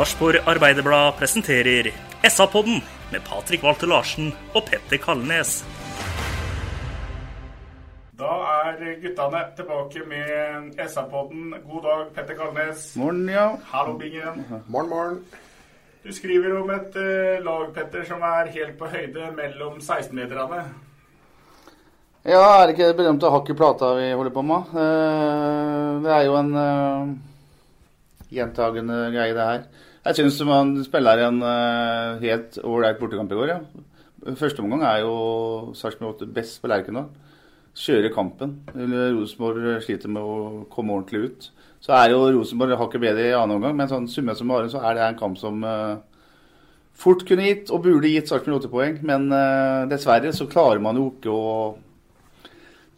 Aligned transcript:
Sarpsborg 0.00 0.38
Arbeiderblad 0.48 1.12
presenterer 1.18 1.90
SA-podden 2.24 2.78
med 3.12 3.20
Patrik 3.20 3.60
Walter 3.60 3.86
Larsen 3.90 4.30
og 4.56 4.62
Petter 4.64 4.96
Kalnes. 4.96 5.58
Da 8.16 8.30
er 8.54 8.78
guttene 9.02 9.42
tilbake 9.58 10.04
med 10.08 10.78
SA-podden. 10.88 11.50
God 11.66 11.84
dag, 11.84 12.06
Petter 12.16 12.38
Kalnes. 12.38 12.86
Morgen, 12.96 13.28
ja. 13.28 13.44
Hallo, 13.74 13.98
Bingen. 14.00 14.40
Morgen, 14.72 14.88
morgen. 14.88 15.18
Du 16.06 16.08
skriver 16.16 16.56
om 16.62 16.72
et 16.78 16.96
eh, 16.96 17.44
lag, 17.44 17.68
Petter, 17.76 18.06
som 18.08 18.24
er 18.24 18.48
helt 18.56 18.80
på 18.80 18.88
høyde 18.88 19.28
mellom 19.36 19.76
16-meterne. 19.84 20.62
Ja, 22.24 22.40
er 22.40 22.64
det 22.64 22.78
ikke 22.78 22.88
det 22.94 22.96
berømte 23.02 23.34
hakk 23.36 23.52
i 23.52 23.58
plata 23.60 23.92
vi 24.00 24.08
holder 24.14 24.32
på 24.38 24.48
med? 24.54 24.72
Eh, 24.72 26.00
Det 26.08 26.16
er 26.16 26.26
jo 26.30 26.40
en 26.40 26.50
uh, 26.56 27.14
gjentagende 28.32 29.04
greie, 29.12 29.36
det 29.36 29.48
her. 29.52 29.86
Jeg 30.00 30.16
syns 30.16 30.38
man 30.48 30.78
spiller 30.80 31.26
en 31.26 31.42
uh, 31.44 32.20
helt 32.22 32.56
ålreit 32.64 32.96
bortekamp 33.00 33.32
i 33.34 33.36
går, 33.36 33.50
ja. 33.52 33.58
Første 34.36 34.62
omgang 34.64 34.84
er 34.88 35.02
jo 35.02 35.72
Sarpsborg 35.76 36.22
8 36.22 36.28
best 36.36 36.60
på 36.62 36.70
Lerkendal. 36.72 37.10
Kjører 37.76 38.12
kampen. 38.12 38.54
Rosenborg 38.74 39.82
sliter 39.84 40.08
med 40.12 40.24
å 40.24 40.62
komme 40.72 40.96
ordentlig 40.96 41.20
ut. 41.28 41.50
Så 41.84 41.92
er 41.96 42.14
jo 42.14 42.22
Rosenborg 42.32 42.80
hakket 42.80 43.04
bedre 43.04 43.26
i 43.28 43.34
annen 43.36 43.58
omgang, 43.58 43.76
men 43.76 43.90
sånn 43.90 44.08
summe 44.08 44.32
som 44.36 44.48
bare 44.52 44.70
så 44.72 44.80
er 44.84 44.96
det 44.96 45.04
en 45.04 45.20
kamp 45.20 45.36
som 45.40 45.60
uh, 45.64 46.00
fort 46.96 47.26
kunne 47.28 47.50
gitt, 47.50 47.68
og 47.68 47.84
burde 47.84 48.12
gitt 48.12 48.32
Sarpsborg 48.32 48.62
8 48.62 48.72
poeng. 48.72 48.98
Men 49.04 49.28
uh, 49.28 49.84
dessverre 49.92 50.32
så 50.36 50.48
klarer 50.48 50.80
man 50.80 50.96
jo 50.96 51.10
ikke 51.12 51.36
å 51.36 51.52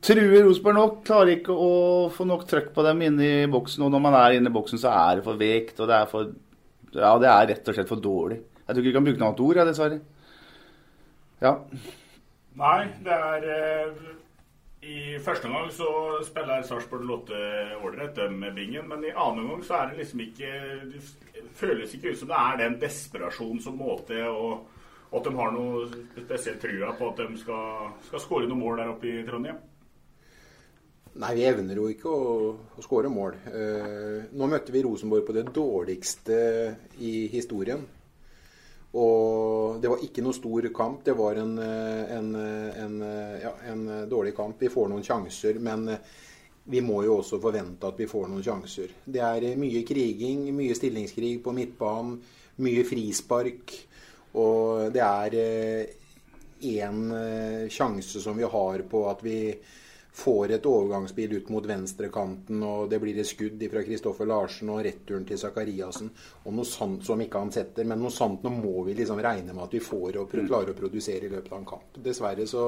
true 0.07 0.47
Rosenborg 0.47 0.79
nok. 0.79 1.03
Klarer 1.11 1.35
ikke 1.35 1.59
å 1.67 1.75
få 2.15 2.31
nok 2.31 2.47
trøkk 2.47 2.71
på 2.79 2.87
dem 2.87 3.03
inne 3.11 3.29
i 3.43 3.51
boksen. 3.51 3.83
Og 3.83 3.91
når 3.91 4.07
man 4.07 4.19
er 4.23 4.39
inne 4.39 4.55
i 4.55 4.55
boksen, 4.55 4.79
så 4.87 4.95
er 4.95 5.19
det 5.19 5.27
for 5.27 5.43
vekt, 5.43 5.83
og 5.83 5.91
det 5.91 5.99
er 5.99 6.11
for 6.15 6.31
Ja, 6.93 7.13
det 7.21 7.29
er 7.31 7.47
rett 7.53 7.69
og 7.69 7.77
slett 7.77 7.91
for 7.91 8.03
dårlig. 8.03 8.41
Jeg 8.63 8.75
tror 8.75 8.83
ikke 8.83 8.91
vi 8.91 8.97
kan 8.97 9.07
bruke 9.07 9.21
noe 9.21 9.29
annet 9.31 9.45
ord, 9.47 9.59
ja, 9.59 9.65
dessverre. 9.69 10.01
Ja. 11.43 11.55
Nei, 12.61 12.81
det 13.03 13.17
er 13.17 13.47
eh, 13.57 14.03
I 14.87 14.99
første 15.25 15.49
omgang 15.49 15.71
så 15.75 15.89
spiller 16.27 16.63
Sarpsborg 16.67 17.07
Lotte 17.09 17.41
ålreit, 17.81 18.15
dem 18.17 18.37
med 18.43 18.55
Bingen. 18.59 18.87
Men 18.91 19.07
i 19.09 19.15
annen 19.15 19.47
omgang 19.47 19.65
så 19.67 19.81
er 19.81 19.91
det 19.91 20.03
liksom 20.03 20.23
ikke 20.27 20.53
Det 20.93 21.49
føles 21.59 21.95
ikke 21.97 22.13
ut 22.13 22.21
som 22.21 22.31
det 22.31 22.39
er 22.39 22.61
den 22.61 22.79
desperasjon 22.81 23.61
som 23.61 23.81
må 23.81 23.97
til, 24.07 24.29
og 24.29 24.69
at 25.13 25.27
de 25.27 25.35
har 25.37 25.53
noe 25.53 25.89
spesielt 26.17 26.63
trua 26.63 26.95
på 26.97 27.11
at 27.11 27.21
de 27.21 27.41
skal, 27.41 27.91
skal 28.07 28.23
skåre 28.23 28.49
noen 28.49 28.63
mål 28.63 28.81
der 28.81 28.93
oppe 28.95 29.11
i 29.11 29.25
Trondheim. 29.27 29.59
Nei, 31.13 31.35
vi 31.37 31.43
evner 31.45 31.77
jo 31.77 31.91
ikke 31.93 32.09
å, 32.09 32.29
å 32.73 32.85
skåre 32.85 33.11
mål. 33.13 33.35
Eh, 33.53 34.31
nå 34.33 34.47
møtte 34.49 34.73
vi 34.73 34.81
Rosenborg 34.85 35.27
på 35.27 35.35
det 35.37 35.51
dårligste 35.53 36.39
i 37.05 37.27
historien. 37.33 37.83
Og 38.93 39.79
det 39.81 39.89
var 39.89 40.03
ikke 40.05 40.25
noe 40.25 40.37
stor 40.37 40.69
kamp. 40.75 41.01
Det 41.05 41.15
var 41.17 41.39
en, 41.41 41.55
eh, 41.59 42.17
en, 42.17 42.35
en, 42.37 42.99
ja, 43.41 43.53
en 43.73 43.87
dårlig 44.09 44.35
kamp. 44.37 44.61
Vi 44.61 44.69
får 44.73 44.91
noen 44.91 45.05
sjanser, 45.07 45.61
men 45.65 45.89
eh, 45.89 46.11
vi 46.73 46.83
må 46.85 47.01
jo 47.07 47.17
også 47.23 47.41
forvente 47.41 47.89
at 47.89 48.01
vi 48.01 48.09
får 48.11 48.29
noen 48.29 48.45
sjanser. 48.45 48.93
Det 49.05 49.23
er 49.25 49.49
eh, 49.49 49.57
mye 49.61 49.81
kriging, 49.89 50.45
mye 50.57 50.77
stillingskrig 50.77 51.39
på 51.45 51.57
midtbanen, 51.57 52.19
mye 52.65 52.85
frispark. 52.85 53.77
Og 54.37 54.93
det 54.93 55.05
er 55.05 55.35
én 56.63 57.01
sjanse 57.73 58.21
som 58.23 58.37
vi 58.39 58.47
har 58.49 58.85
på 58.89 59.01
at 59.11 59.25
vi 59.25 59.39
får 60.13 60.51
et 60.53 60.67
overgangsspill 60.69 61.33
ut 61.39 61.49
mot 61.49 61.67
venstrekanten, 61.67 62.61
og 62.63 62.91
det 62.91 62.99
blir 63.01 63.17
et 63.19 63.29
skudd 63.29 63.63
fra 63.73 63.83
Kristoffer 63.87 64.29
Larsen 64.29 64.69
og 64.75 64.83
returen 64.85 65.25
til 65.29 65.41
Zakariassen. 65.41 66.11
Og 66.45 66.57
noe 66.57 66.69
sant 66.69 67.07
som 67.07 67.21
ikke 67.25 67.41
han 67.41 67.53
setter, 67.55 67.89
men 67.89 68.03
noe 68.03 68.13
sant 68.13 68.45
nå 68.45 68.53
må 68.53 68.85
vi 68.87 68.97
liksom 68.99 69.23
regne 69.25 69.55
med 69.55 69.65
at 69.65 69.77
vi 69.77 69.81
får 69.81 70.21
og 70.21 70.35
klarer 70.37 70.75
å 70.75 70.79
produsere 70.79 71.29
i 71.29 71.33
løpet 71.33 71.53
av 71.55 71.63
en 71.63 71.71
kamp. 71.73 71.97
Dessverre 72.05 72.47
så 72.49 72.67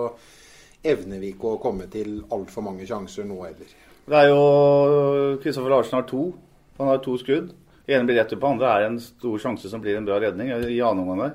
evner 0.84 1.20
vi 1.20 1.34
ikke 1.34 1.52
å 1.52 1.60
komme 1.60 1.88
til 1.92 2.22
altfor 2.32 2.64
mange 2.64 2.88
sjanser 2.88 3.28
nå 3.28 3.42
heller. 3.42 3.76
Det 4.04 4.16
er 4.20 4.32
jo 4.32 4.40
Kristoffer 5.44 5.72
Larsen 5.72 6.00
har 6.00 6.08
to. 6.08 6.30
Han 6.78 6.90
har 6.90 7.04
to 7.04 7.18
skudd. 7.20 7.52
Ene 7.84 8.08
blir 8.08 8.16
rett 8.16 8.32
ut 8.32 8.40
på 8.40 8.48
andre 8.48 8.72
er 8.72 8.88
en 8.88 8.98
stor 9.00 9.40
sjanse 9.40 9.68
som 9.68 9.84
blir 9.84 9.98
en 9.98 10.08
bra 10.08 10.16
redning 10.20 10.48
i 10.48 10.80
annen 10.80 11.04
omgang 11.04 11.26
der. 11.26 11.34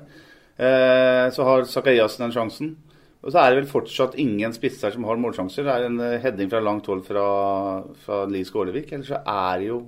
Eh, 0.60 1.26
så 1.32 1.46
har 1.46 1.66
Zakariassen 1.70 2.26
den 2.26 2.34
sjansen. 2.34 2.72
Og 3.20 3.32
så 3.32 3.40
er 3.42 3.50
det 3.50 3.60
vel 3.60 3.68
fortsatt 3.68 4.16
ingen 4.20 4.52
spisser 4.56 4.94
som 4.94 5.04
har 5.04 5.18
målsjanser. 5.20 5.66
Det 5.66 5.72
er 5.72 5.88
en 5.90 6.00
eh, 6.00 6.18
heading 6.22 6.48
fra 6.52 6.62
langt 6.64 6.86
hold 6.88 7.02
fra, 7.04 7.24
fra 8.04 8.22
Li 8.30 8.40
Skålevik. 8.48 8.94
Ellers 8.96 9.10
så 9.12 9.20
er 9.20 9.58
det 9.60 9.66
jo 9.68 9.80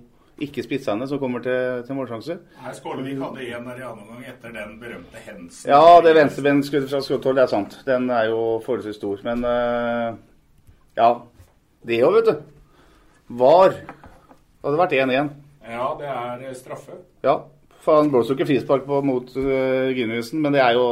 ikke 0.42 0.64
spissene 0.64 1.06
som 1.08 1.20
kommer 1.20 1.42
til, 1.44 1.80
til 1.86 1.96
målsjanser. 1.96 2.42
Nei, 2.60 2.74
Skålevik 2.76 3.22
hadde 3.22 3.46
en 3.56 3.70
der 3.70 3.80
i 3.80 3.86
annen 3.86 4.04
omgang 4.04 4.26
etter 4.28 4.52
den 4.52 4.76
berømte 4.82 5.24
hendelsen. 5.24 5.72
Ja, 5.72 6.00
det 6.04 6.14
venstrebensskuddet 6.18 6.92
fra 6.92 7.00
skuddhold, 7.04 7.40
det 7.40 7.46
er 7.46 7.52
sant. 7.54 7.78
Den 7.88 8.10
er 8.12 8.28
jo 8.32 8.42
forholdsvis 8.66 9.00
stor. 9.00 9.24
Men 9.28 9.46
uh, 9.48 10.20
ja. 10.98 11.10
Det 11.88 11.98
òg, 12.04 12.20
vet 12.20 12.28
du. 12.28 12.34
Var. 13.42 13.80
Det 13.80 14.68
hadde 14.68 14.82
vært 14.84 14.96
1-1. 15.00 15.34
Ja, 15.72 15.88
det 15.98 16.08
er 16.12 16.46
eh, 16.50 16.56
straffe. 16.58 17.00
Ja. 17.24 17.40
Han 17.88 18.12
blåser 18.12 18.34
jo 18.34 18.38
ikke 18.38 18.52
frispark 18.52 18.84
mot 18.86 19.32
uh, 19.40 19.88
Ginnuisen, 19.96 20.42
men 20.44 20.54
det 20.54 20.62
er 20.62 20.76
jo 20.76 20.86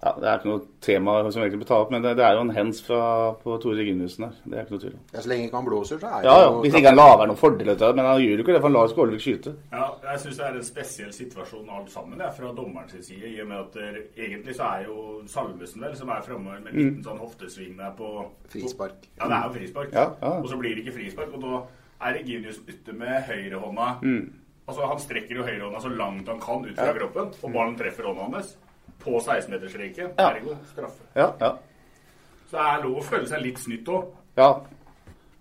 ja, 0.00 0.14
Det 0.16 0.28
er 0.28 0.38
ikke 0.38 0.48
noe 0.48 0.60
tema 0.80 1.14
som 1.28 1.42
egentlig 1.42 1.58
blir 1.60 1.68
tatt 1.68 1.82
opp, 1.84 1.90
men 1.92 2.00
det, 2.00 2.14
det, 2.16 2.24
er 2.24 2.38
jo 2.38 2.44
en 2.46 2.52
hens 2.56 2.78
fra, 2.80 3.00
på 3.42 3.56
Tore 3.60 3.84
Ginnusen 3.84 4.24
her. 4.24 4.38
Det 4.46 4.56
er 4.56 4.62
ikke 4.64 4.74
noe 4.74 4.84
tvil 4.84 4.94
om. 4.94 5.02
Ja, 5.12 5.20
Så 5.20 5.28
lenge 5.28 5.48
ikke 5.48 5.58
han 5.58 5.66
blåser, 5.66 6.00
så 6.00 6.08
er 6.08 6.22
det 6.24 6.30
ja, 6.30 6.36
ja, 6.40 6.54
Hvis 6.64 6.76
ikke 6.78 6.88
han 6.88 6.96
lager 6.96 7.28
noen 7.28 7.40
fordel 7.40 7.68
til 7.68 7.74
av 7.74 7.82
det. 7.82 7.98
Men 7.98 8.08
han 8.08 8.22
gjør 8.22 8.32
jo 8.32 8.44
ikke 8.46 8.54
det, 8.54 8.62
for 8.62 8.68
han 8.70 8.76
lar 8.78 8.88
Skålevik 8.94 9.24
skyte. 9.24 9.52
Ja, 9.74 9.88
jeg 10.06 10.22
syns 10.22 10.40
det 10.40 10.46
er 10.46 10.56
en 10.56 10.66
spesiell 10.70 11.12
situasjon 11.18 11.74
alt 11.76 11.92
sammen, 11.92 12.16
det 12.16 12.26
er 12.30 12.32
fra 12.38 12.54
dommerens 12.56 12.96
side. 13.10 13.28
I 13.28 13.42
og 13.44 13.50
med 13.50 13.58
at 13.58 13.76
der, 13.76 13.98
egentlig 14.16 14.56
så 14.56 14.70
er 14.70 14.86
jo 14.86 14.96
Salvesen 15.34 15.84
vel 15.84 15.98
som 16.00 16.14
er 16.16 16.24
framme 16.24 16.56
med 16.56 16.72
en 16.72 16.80
liten 16.80 17.04
sånn 17.04 17.20
hoftesving 17.20 17.76
der 17.82 17.92
på 18.00 18.14
Frispark. 18.54 19.04
Ja, 19.20 19.28
det 19.28 19.36
er 19.36 19.44
jo 19.44 19.52
frispark. 19.58 19.92
Ja, 19.92 20.06
ja. 20.16 20.32
Og 20.38 20.48
så 20.48 20.56
blir 20.62 20.78
det 20.78 20.86
ikke 20.86 20.96
frispark, 20.96 21.36
og 21.36 21.44
da 21.44 21.60
er 22.08 22.16
det 22.16 22.56
ute 22.56 22.96
med 22.96 23.28
høyrehånda. 23.28 23.92
Altså 24.70 24.86
Han 24.86 25.00
strekker 25.02 25.36
jo 25.42 25.44
høyrehånda 25.44 25.84
så 25.84 25.92
langt 25.92 26.28
han 26.30 26.40
kan 26.40 26.64
ut 26.64 26.76
fra 26.78 26.92
kroppen, 26.96 27.32
og 27.42 27.52
ballen 27.52 27.76
treffer 27.76 28.08
hånda 28.08 28.30
hans 28.30 28.56
på 29.02 29.16
16-metersstreken. 29.18 30.12
Ja. 30.16 30.30
Ergo 30.34 30.56
straffe. 30.70 31.08
Ja, 31.16 31.32
ja. 31.40 31.54
Så 32.50 32.56
det 32.58 32.66
er 32.66 32.84
lov 32.84 33.00
å 33.00 33.06
føle 33.06 33.26
seg 33.30 33.42
litt 33.44 33.58
snytt 33.62 33.88
òg. 33.88 34.12
ja. 34.36 34.52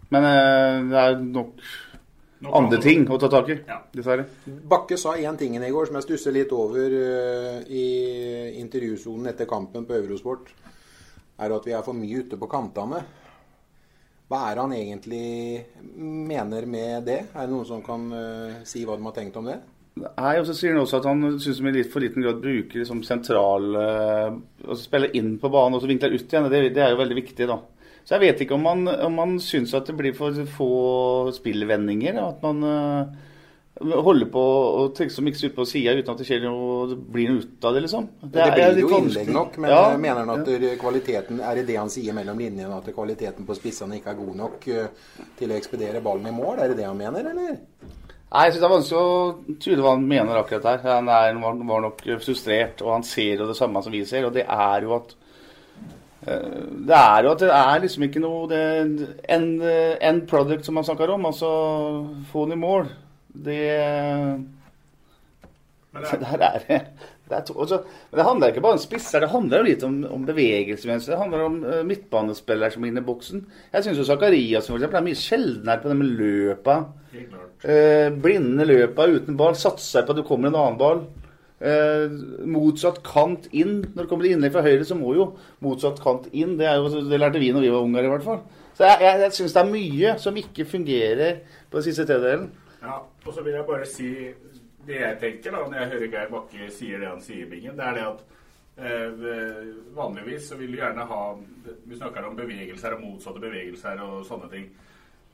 Men 0.09 0.25
eh, 0.25 0.75
det 0.89 1.01
er 1.05 1.19
nok 1.21 1.59
andre 2.49 2.79
ting 2.81 3.03
å 3.11 3.17
ta 3.21 3.27
tak 3.29 3.49
i, 3.53 3.57
Ja. 3.67 3.75
dessverre. 3.93 4.25
Bakke 4.45 4.97
sa 4.97 5.15
én 5.17 5.37
ting 5.37 5.55
i 5.57 5.69
går 5.69 5.85
som 5.85 5.99
jeg 5.99 6.07
stusser 6.07 6.31
litt 6.33 6.51
over 6.55 6.89
uh, 6.89 7.61
i 7.67 8.57
intervjusonen 8.61 9.27
etter 9.27 9.45
kampen 9.45 9.85
på 9.85 9.93
Eurosport. 9.93 10.49
Er 11.39 11.53
at 11.55 11.65
vi 11.67 11.75
er 11.75 11.83
for 11.83 11.93
mye 11.93 12.23
ute 12.23 12.39
på 12.39 12.49
kantene. 12.49 13.03
Hva 14.29 14.39
er 14.49 14.55
det 14.55 14.63
han 14.63 14.73
egentlig 14.73 15.65
mener 16.29 16.65
med 16.65 17.05
det? 17.05 17.19
Er 17.33 17.45
det 17.45 17.53
noen 17.53 17.67
som 17.69 17.83
kan 17.85 18.09
uh, 18.13 18.63
si 18.63 18.85
hva 18.85 18.97
de 18.97 19.05
har 19.05 19.17
tenkt 19.19 19.37
om 19.37 19.45
det? 19.45 19.59
Nei, 20.05 20.35
og 20.39 20.45
så 20.47 20.55
sier 20.55 20.75
han 20.75 20.83
også 20.83 20.99
at 21.01 21.07
han 21.09 21.39
syns 21.41 21.59
vi 21.63 21.71
i 21.71 21.75
litt 21.79 21.91
for 21.91 22.03
liten 22.03 22.23
grad 22.23 22.39
bruker 22.43 22.81
liksom 22.81 23.01
sentral 23.07 23.67
Og 23.75 24.39
Altså 24.65 24.83
spiller 24.83 25.15
inn 25.17 25.35
på 25.41 25.51
banen 25.51 25.77
og 25.77 25.83
så 25.83 25.89
vinkler 25.89 26.15
ut 26.15 26.25
igjen. 26.25 26.49
Det, 26.51 26.63
det 26.75 26.83
er 26.85 26.93
jo 26.93 27.01
veldig 27.01 27.17
viktig, 27.19 27.47
da. 27.49 27.59
Så 28.03 28.15
jeg 28.15 28.23
vet 28.23 28.43
ikke 28.43 28.57
om 28.57 28.65
han, 28.65 28.87
om 29.05 29.17
han 29.21 29.33
syns 29.43 29.75
at 29.77 29.89
det 29.89 29.93
blir 29.99 30.15
for 30.17 30.33
få 30.49 30.69
spillvendinger. 31.35 32.17
At 32.23 32.39
man 32.41 32.63
uh, 32.65 33.29
holder 33.79 34.27
på 34.33 34.41
å 34.41 34.87
tenke 34.95 35.13
så 35.13 35.23
mikse 35.23 35.49
ut 35.49 35.55
på 35.55 35.65
sida 35.69 35.93
uten 35.95 36.11
at 36.13 36.21
det 36.21 36.27
skjer 36.27 36.41
noe, 36.43 36.87
det 36.89 36.97
blir 37.13 37.29
noe 37.31 37.43
ut 37.43 37.67
av 37.69 37.75
det, 37.75 37.83
liksom. 37.85 38.09
Det, 38.23 38.31
det 38.33 38.49
blir 38.55 38.81
jo 38.81 38.91
innlegg 38.97 39.31
nok, 39.35 39.59
men 39.61 39.71
Ja, 39.71 39.83
eh, 39.91 40.01
mener 40.01 40.25
han 40.25 40.33
at 40.33 40.49
ja. 40.51 40.73
kvaliteten 40.81 41.39
Er 41.45 41.61
i 41.61 41.67
det 41.67 41.77
han 41.79 41.93
sier 41.93 42.17
mellom 42.17 42.41
linjene, 42.41 42.75
at 42.75 42.89
kvaliteten 42.95 43.47
på 43.47 43.57
spissene 43.57 43.99
ikke 43.99 44.13
er 44.13 44.19
god 44.19 44.35
nok 44.41 44.67
eh, 44.73 45.07
til 45.39 45.53
å 45.53 45.59
ekspedere 45.59 46.03
ballen 46.03 46.27
i 46.31 46.35
mål? 46.35 46.59
Er 46.59 46.73
det 46.73 46.81
det 46.81 46.89
han 46.89 46.99
mener, 46.99 47.31
eller? 47.31 47.59
Nei, 48.29 48.43
jeg 48.45 48.53
synes 48.53 48.61
det 48.61 48.67
er 48.67 48.75
vanskelig 48.75 48.99
å 49.01 49.55
tyde 49.63 49.81
hva 49.81 49.95
han 49.95 50.03
mener 50.05 50.37
akkurat 50.37 50.67
der. 50.67 50.83
Han 50.85 51.07
er, 51.09 51.39
var 51.41 51.63
var 51.71 51.81
nok 51.87 52.03
frustrert, 52.21 52.83
og 52.85 52.93
han 52.99 53.07
ser 53.07 53.41
jo 53.41 53.47
det 53.49 53.57
samme 53.57 53.81
som 53.81 53.93
vi 53.93 54.03
ser. 54.05 54.27
Og 54.27 54.35
det 54.35 54.45
er 54.45 54.85
jo 54.85 54.93
at 54.99 55.15
Eh, 56.27 56.63
det 56.87 56.95
er 56.95 57.23
jo 57.23 57.31
at 57.31 57.43
det 57.43 57.51
er 57.55 57.81
liksom 57.83 58.05
ikke 58.05 58.21
noe 58.23 58.47
det, 58.51 58.63
end, 59.31 59.61
end 60.03 60.25
product 60.27 60.67
som 60.67 60.75
man 60.75 60.87
snakker 60.87 61.13
om. 61.13 61.27
Altså 61.29 61.49
få 62.31 62.45
den 62.45 62.57
i 62.57 62.63
mål. 62.63 62.89
Det 63.29 63.61
Men 65.93 66.05
det 66.05 66.17
er, 66.21 66.41
er 66.45 66.59
det 66.67 66.79
det, 67.29 67.37
er 67.37 67.45
to, 67.45 67.55
altså, 67.61 67.79
men 68.09 68.19
det 68.19 68.25
handler 68.25 68.51
ikke 68.51 68.61
bare 68.65 68.77
om 68.77 68.81
spisser, 68.81 69.21
det 69.21 69.29
handler 69.29 69.61
jo 69.61 69.67
litt 69.67 69.83
om, 69.85 69.95
om 70.17 70.25
bevegelsesmønster. 70.25 71.13
Det 71.13 71.21
handler 71.21 71.45
om 71.45 71.57
uh, 71.65 71.79
midtbanespillere 71.85 72.73
som 72.73 72.85
er 72.85 72.91
inne 72.91 73.03
i 73.03 73.05
boksen. 73.05 73.43
Jeg 73.73 73.85
syns 73.85 74.01
Zakarias 74.09 74.69
er 74.69 75.05
mye 75.05 75.17
sjeldnere 75.17 75.81
på 75.81 75.91
det 75.91 75.97
med 75.99 76.11
løpa. 76.19 76.77
Uh, 77.13 78.09
blinde 78.21 78.65
løpa 78.69 79.05
uten 79.09 79.37
ball. 79.37 79.57
Satser 79.57 80.05
på 80.05 80.13
at 80.13 80.21
det 80.21 80.27
kommer 80.29 80.49
en 80.49 80.59
annen 80.61 80.79
ball. 80.81 81.03
Uh, 81.59 82.17
motsatt 82.49 83.01
kant 83.05 83.49
inn. 83.51 83.81
Når 83.83 84.03
det 84.03 84.09
kommer 84.09 84.25
til 84.25 84.37
innlegg 84.37 84.55
fra 84.55 84.65
høyre, 84.65 84.87
så 84.87 84.97
må 84.97 85.13
jo 85.17 85.31
motsatt 85.65 86.01
kant 86.05 86.31
inn. 86.33 86.57
Det, 86.57 86.69
jo, 86.69 87.03
det 87.11 87.21
lærte 87.21 87.41
vi 87.41 87.51
når 87.53 87.65
vi 87.67 87.73
var 87.75 87.85
unger, 87.85 88.09
i 88.09 88.13
hvert 88.15 88.25
fall. 88.25 88.41
Så 88.77 88.87
jeg, 88.87 89.05
jeg, 89.05 89.21
jeg 89.25 89.37
syns 89.37 89.53
det 89.57 89.61
er 89.61 89.73
mye 89.73 90.17
som 90.23 90.37
ikke 90.39 90.69
fungerer 90.69 91.43
på 91.69 91.77
den 91.77 91.89
siste 91.89 92.09
tredelen. 92.09 92.49
Ja, 92.79 93.01
og 93.25 93.33
så 93.35 93.43
vil 93.43 93.57
jeg 93.57 93.65
bare 93.67 93.85
si 93.85 94.09
det 94.89 94.99
jeg 94.99 95.21
tenker 95.21 95.55
da, 95.55 95.63
når 95.63 95.79
jeg 95.79 95.91
hører 95.93 96.11
Geir 96.15 96.33
Bakke 96.33 96.67
sier 96.73 97.01
det 97.01 97.09
han 97.11 97.23
sier, 97.23 97.47
Bingen, 97.49 97.77
det 97.77 97.87
er 97.87 97.97
det 97.97 98.05
at 98.09 98.23
eh, 98.81 99.25
vanligvis 99.95 100.51
så 100.51 100.59
vil 100.59 100.73
du 100.73 100.79
gjerne 100.81 101.07
ha 101.09 101.23
Vi 101.85 101.97
snakker 101.97 102.27
om 102.27 102.37
bevegelser 102.37 102.95
og 102.97 103.03
motsatte 103.05 103.43
bevegelser 103.43 104.01
og 104.05 104.23
sånne 104.27 104.51
ting. 104.53 104.69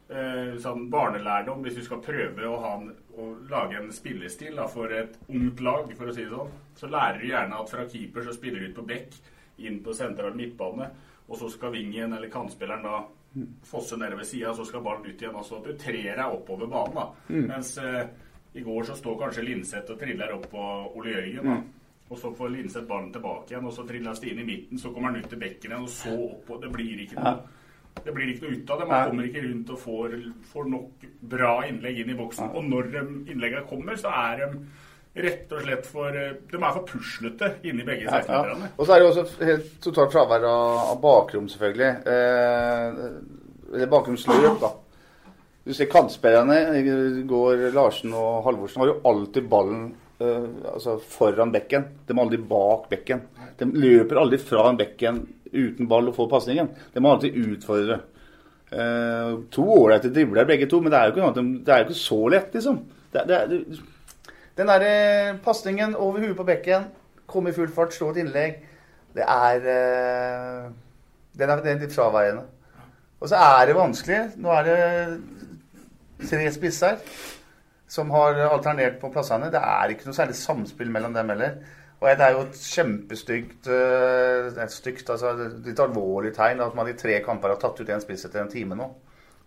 Eh, 0.05 0.55
sånn 0.61 0.85
barnelærdom, 0.93 1.63
hvis 1.65 1.79
du 1.79 1.85
skal 1.87 2.03
prøve 2.05 2.45
å, 2.45 2.59
ha 2.61 2.73
en, 2.77 2.91
å 3.17 3.31
lage 3.49 3.79
en 3.79 3.89
spillestil 3.95 4.59
da, 4.59 4.67
for 4.69 4.91
et 4.93 5.15
ungt 5.25 5.63
lag, 5.65 5.89
for 5.97 6.11
å 6.11 6.13
si 6.13 6.27
det 6.27 6.33
sånn, 6.35 6.51
så 6.77 6.89
lærer 6.93 7.23
du 7.23 7.29
gjerne 7.31 7.61
at 7.61 7.71
fra 7.71 7.87
keeper 7.89 8.27
så 8.27 8.35
spiller 8.35 8.61
du 8.61 8.69
ut 8.69 8.77
på 8.77 8.85
bekk, 8.91 9.17
inn 9.65 9.79
på 9.81 9.95
sentral 9.97 10.35
midtbane, 10.37 10.91
og 11.25 11.39
så 11.39 11.49
skal 11.49 11.73
vingen 11.73 12.13
eller 12.13 12.29
kantspilleren 12.29 12.85
da 12.85 12.99
fosse 13.65 13.97
nede 13.97 14.17
ved 14.19 14.29
sida, 14.29 14.53
så 14.53 14.65
skal 14.65 14.83
ballen 14.85 15.07
ut 15.09 15.21
igjen. 15.21 15.35
Altså 15.35 15.57
at 15.57 15.65
du 15.65 15.73
trer 15.79 16.13
deg 16.15 16.37
oppover 16.37 16.69
banen. 16.71 16.95
da. 16.95 17.07
Mens 17.49 17.73
eh, 17.81 18.05
i 18.55 18.63
går 18.63 18.87
så 18.87 18.95
står 18.95 19.17
kanskje 19.19 19.43
Linseth 19.43 19.91
og 19.91 19.99
triller 19.99 20.31
opp 20.35 20.47
på 20.51 20.67
Ole 20.95 21.11
Jørgen. 21.11 21.49
Mm. 21.49 21.63
Og 22.09 22.19
så 22.21 22.31
får 22.37 22.51
Linseth 22.53 22.87
ballen 22.87 23.11
tilbake 23.11 23.51
igjen, 23.51 23.65
og 23.65 23.73
så 23.73 23.83
triller 23.87 24.15
Stine 24.15 24.43
i 24.43 24.47
midten. 24.47 24.79
Så 24.79 24.93
kommer 24.93 25.11
han 25.11 25.19
ut 25.19 25.29
til 25.29 25.41
bekken 25.41 25.71
igjen, 25.71 25.87
og 25.87 25.91
så 25.91 26.15
opp. 26.15 26.49
og 26.55 26.61
Det 26.63 26.71
blir 26.71 27.01
ikke 27.03 27.17
noe, 27.19 27.35
det 28.05 28.13
blir 28.15 28.31
ikke 28.31 28.45
noe 28.45 28.57
ut 28.59 28.71
av 28.71 28.81
det. 28.81 28.87
Man 28.91 29.09
kommer 29.09 29.29
ikke 29.29 29.45
rundt 29.47 29.71
og 29.75 29.79
får, 29.81 30.17
får 30.53 30.67
nok 30.75 31.05
bra 31.35 31.53
innlegg 31.67 32.01
inn 32.03 32.13
i 32.13 32.17
boksen. 32.19 32.51
Og 32.53 32.67
når 32.69 32.91
innleggene 33.01 33.65
kommer, 33.69 33.97
så 33.99 34.13
er 34.13 34.43
de 34.43 34.49
rett 35.25 35.51
og 35.55 35.63
slett 35.63 35.85
for 35.87 36.15
eh, 36.19 36.33
De 36.51 36.59
er 36.59 36.73
for 36.75 36.87
puslete 36.89 37.53
inni 37.63 37.85
begge 37.87 38.03
Ja, 38.03 38.19
16-meterne. 38.19 38.71
Og 38.75 38.85
så 38.85 38.93
er 38.93 38.99
det 38.99 39.05
jo 39.05 39.11
også 39.13 39.45
helt 39.49 39.69
totalt 39.83 40.15
fravær 40.15 40.47
av, 40.49 40.79
av 40.91 40.97
bakrom, 41.03 41.47
selvfølgelig. 41.51 41.91
Eh, 42.13 43.05
eller 43.75 43.91
bakromsløp, 43.91 44.59
da. 44.61 44.71
Du 45.65 45.73
ser 45.73 45.89
kantspillerne, 45.89 46.57
i 46.77 47.23
går 47.25 47.71
Larsen 47.73 48.11
og 48.13 48.43
Halvorsen, 48.45 48.83
har 48.83 48.91
jo 48.91 48.99
alltid 49.09 49.47
ballen 49.49 49.87
uh, 50.21 50.73
altså 50.75 50.99
foran 51.01 51.53
bekken. 51.53 51.87
De 52.05 52.13
er 52.13 52.21
aldri 52.21 52.37
bak 52.37 52.83
bekken. 52.91 53.23
De 53.57 53.67
løper 53.73 54.19
aldri 54.21 54.37
fra 54.37 54.67
en 54.69 54.77
bekken 54.77 55.23
uten 55.55 55.89
ball 55.89 56.11
og 56.11 56.17
får 56.19 56.29
pasningen. 56.35 56.69
De 56.93 57.01
må 57.01 57.15
alltid 57.15 57.39
utfordre. 57.41 57.97
Uh, 58.69 59.41
to 59.53 59.65
ålreite 59.73 60.11
dribler 60.13 60.45
begge 60.45 60.69
to, 60.69 60.83
men 60.83 60.93
det 60.93 60.99
er 60.99 61.09
jo 61.09 61.15
ikke, 61.15 61.31
annet 61.31 61.65
det 61.65 61.73
er 61.73 61.81
jo 61.81 61.87
ikke 61.87 61.97
så 62.03 62.21
lett, 62.35 62.53
liksom. 62.53 62.79
Det, 63.15 63.23
det, 63.29 63.39
det, 63.49 64.31
den 64.59 64.69
der 64.69 65.39
pasningen 65.45 65.95
over 65.97 66.21
huet 66.21 66.37
på 66.37 66.45
bekken, 66.45 66.89
komme 67.25 67.49
i 67.49 67.55
full 67.57 67.71
fart, 67.73 67.95
slå 67.95 68.11
et 68.13 68.21
innlegg, 68.21 68.59
det 69.17 69.25
er 69.25 69.65
uh, 69.65 70.69
Den 71.35 71.49
er, 71.49 71.65
den 71.65 71.73
er 71.73 71.87
litt 71.87 71.95
fraværende. 71.95 72.45
Og 73.19 73.31
så 73.31 73.39
er 73.41 73.65
det 73.65 73.75
vanskelig. 73.75 74.19
Nå 74.39 74.51
er 74.53 74.67
det 74.67 74.77
tre 76.21 76.51
spisser 76.53 77.01
som 77.87 78.11
har 78.15 78.39
alternert 78.47 78.99
på 79.01 79.11
plassene. 79.13 79.51
Det 79.53 79.61
er 79.61 79.93
ikke 79.93 80.09
noe 80.09 80.17
særlig 80.17 80.37
samspill 80.39 80.93
mellom 80.93 81.13
dem 81.15 81.33
heller. 81.33 81.57
Og 82.01 82.07
det 82.11 82.25
er 82.25 82.35
jo 82.35 82.43
et 82.43 82.57
kjempestygt 82.59 83.69
eh, 83.71 84.49
et 84.61 84.73
stygt, 84.73 85.09
altså 85.09 85.31
litt 85.63 85.79
alvorlig 85.79 86.33
tegn 86.35 86.63
at 86.65 86.75
man 86.77 86.89
i 86.91 86.97
tre 86.99 87.21
kamper 87.25 87.53
har 87.53 87.61
tatt 87.61 87.79
ut 87.79 87.91
en 87.91 88.03
spiss 88.03 88.27
etter 88.27 88.43
en 88.43 88.51
time 88.51 88.77
nå. 88.77 88.89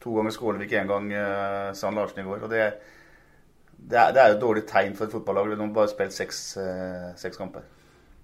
To 0.03 0.15
ganger 0.15 0.33
Skålevik, 0.33 0.73
én 0.79 0.89
gang 0.89 1.11
uh, 1.11 1.75
Sand 1.75 1.99
Larsen 1.99 2.23
i 2.23 2.27
går. 2.27 2.45
og 2.47 2.51
det 2.53 2.63
det 3.79 3.99
er, 3.99 4.13
det 4.13 4.23
er 4.23 4.29
jo 4.29 4.35
et 4.35 4.43
dårlig 4.43 4.65
tegn 4.67 4.95
for 4.97 5.07
et 5.07 5.13
fotballag. 5.15 5.51
De 5.51 5.61
har 5.61 5.75
bare 5.75 5.91
spilt 5.91 6.13
seks, 6.13 6.57
eh, 6.61 7.11
seks 7.17 7.37
kamper. 7.39 7.63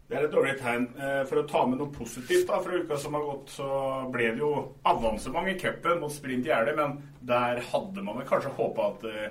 Det 0.05 0.19
er 0.19 0.27
et 0.27 0.35
dårlig 0.35 0.59
tegn. 0.61 0.85
Eh, 1.01 1.23
For 1.29 1.41
å 1.41 1.47
ta 1.49 1.63
med 1.67 1.81
noe 1.81 1.93
positivt 1.93 2.49
da, 2.51 2.59
fra 2.61 2.77
uka 2.77 2.99
som 3.01 3.17
har 3.17 3.25
gått, 3.25 3.55
så 3.57 3.69
ble 4.13 4.35
det 4.35 4.43
jo 4.43 4.51
avansement 4.91 5.49
i 5.49 5.57
cupen 5.61 6.03
mot 6.03 6.13
Sprint 6.13 6.45
Gjerde, 6.47 6.75
men 6.77 6.99
der 7.25 7.63
hadde 7.71 8.05
man 8.05 8.21
kanskje 8.29 8.53
håpa 8.59 8.91
at 8.91 9.07
eh, 9.09 9.31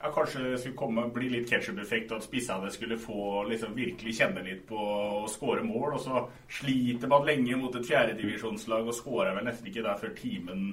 ja, 0.00 0.10
kanskje 0.10 0.42
det 0.48 0.58
skulle 0.62 0.80
komme, 0.80 1.06
bli 1.14 1.28
litt 1.30 1.46
ketsjup-effekt, 1.50 2.10
og 2.10 2.18
at 2.18 2.26
spissene 2.26 2.72
skulle 2.74 2.98
få 2.98 3.44
liksom 3.50 3.76
virkelig 3.76 4.16
kjenne 4.18 4.42
litt 4.46 4.64
på 4.66 4.80
å 5.22 5.28
skåre 5.30 5.62
mål. 5.62 5.94
Og 5.98 6.02
så 6.02 6.24
sliter 6.58 7.10
man 7.12 7.28
lenge 7.28 7.58
mot 7.60 7.76
et 7.78 7.86
fjerdedivisjonslag 7.86 8.88
og 8.90 8.96
skårer 8.96 9.36
vel 9.38 9.46
nesten 9.46 9.70
ikke 9.70 9.84
der 9.86 10.00
før 10.00 10.16
timen 10.18 10.72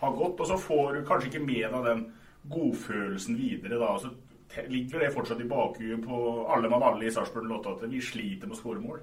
har 0.00 0.16
gått. 0.16 0.40
Og 0.40 0.50
så 0.50 0.58
får 0.58 0.96
du 0.96 1.06
kanskje 1.06 1.30
ikke 1.30 1.46
med 1.46 1.68
deg 1.68 1.86
den 1.86 2.02
godfølelsen 2.50 3.38
videre, 3.38 3.78
da. 3.78 3.92
Og 3.94 4.02
så 4.02 4.10
ligger 4.68 5.04
det 5.04 5.14
fortsatt 5.14 5.40
i 5.40 5.48
bakhuet 5.48 6.02
på 6.06 6.18
alle 6.50 6.68
mann 6.68 6.82
alle 6.82 7.06
i 7.06 7.14
Sarpsborg-låta 7.14 7.76
at 7.76 7.88
vi 7.90 8.02
sliter 8.02 8.50
med 8.50 8.56
å 8.56 8.60
skåre 8.60 8.82
mål. 8.82 9.00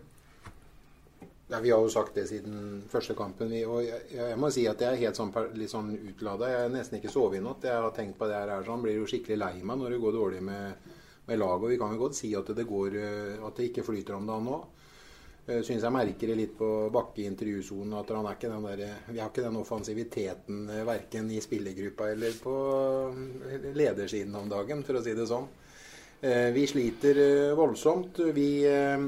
Ja, 1.48 1.60
Vi 1.64 1.72
har 1.72 1.80
jo 1.80 1.90
sagt 1.90 2.16
det 2.16 2.26
siden 2.28 2.84
første 2.92 3.16
kampen. 3.16 3.54
Og 3.72 3.80
jeg, 3.86 4.02
jeg 4.12 4.40
må 4.40 4.50
si 4.52 4.66
at 4.68 4.82
jeg 4.84 4.98
er 4.98 5.04
helt 5.06 5.20
sånn, 5.20 5.32
litt 5.56 5.72
sånn 5.72 5.94
utlada. 5.96 6.50
Jeg 6.52 6.66
har 6.66 6.74
nesten 6.74 7.00
ikke 7.00 7.14
sovet 7.14 7.40
i 7.40 7.44
natt. 7.44 7.64
Jeg 7.64 7.86
har 7.86 7.94
tenkt 7.96 8.18
på 8.20 8.28
det 8.28 8.42
her 8.42 8.66
sånn. 8.68 8.84
Blir 8.84 9.00
jo 9.00 9.08
skikkelig 9.08 9.38
lei 9.40 9.54
meg 9.64 9.80
når 9.80 9.96
det 9.96 10.02
går 10.04 10.18
dårlig 10.18 10.42
med, 10.44 10.90
med 11.30 11.40
laget. 11.40 11.64
Og 11.64 11.72
vi 11.72 11.80
kan 11.80 11.96
jo 11.96 12.02
godt 12.02 12.20
si 12.20 12.34
at 12.36 12.52
det, 12.52 12.68
går, 12.68 13.00
eh, 13.00 13.46
at 13.48 13.56
det 13.56 13.70
ikke 13.70 13.88
flyter 13.88 14.18
om 14.18 14.28
dagen 14.28 14.52
nå. 14.52 14.60
Jeg 15.48 15.64
syns 15.64 15.86
jeg 15.86 15.96
merker 15.96 16.28
det 16.28 16.36
litt 16.36 16.56
på 16.60 16.70
Bakke 16.92 17.22
i 17.24 17.28
intervjusonen 17.30 17.94
at 17.96 18.10
han 18.12 18.26
er 18.28 18.36
ikke 18.36 18.50
den 18.52 18.66
der, 18.68 18.82
vi 19.08 19.22
har 19.22 19.30
ikke 19.32 19.46
den 19.46 19.60
offensiviteten 19.62 20.66
eh, 20.74 20.82
verken 20.88 21.30
i 21.32 21.40
spillergruppa 21.44 22.10
eller 22.12 22.36
på 22.42 22.56
eh, 23.48 23.70
ledersiden 23.78 24.36
om 24.36 24.50
dagen, 24.52 24.84
for 24.84 25.00
å 25.00 25.04
si 25.06 25.16
det 25.16 25.30
sånn. 25.30 25.48
Eh, 26.20 26.50
Vi 26.52 26.66
sliter 26.68 27.22
eh, 27.24 27.56
voldsomt. 27.56 28.20
Vi 28.36 28.50
eh, 28.68 29.08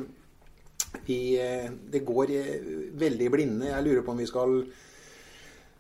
vi, 1.06 1.20
eh, 1.40 1.72
det 1.92 2.00
går 2.06 2.32
eh, 2.34 2.70
veldig 2.98 3.30
blinde. 3.32 3.70
Jeg 3.70 3.86
lurer 3.86 4.06
på 4.06 4.16
om 4.16 4.22
vi 4.24 4.30
skal 4.30 4.56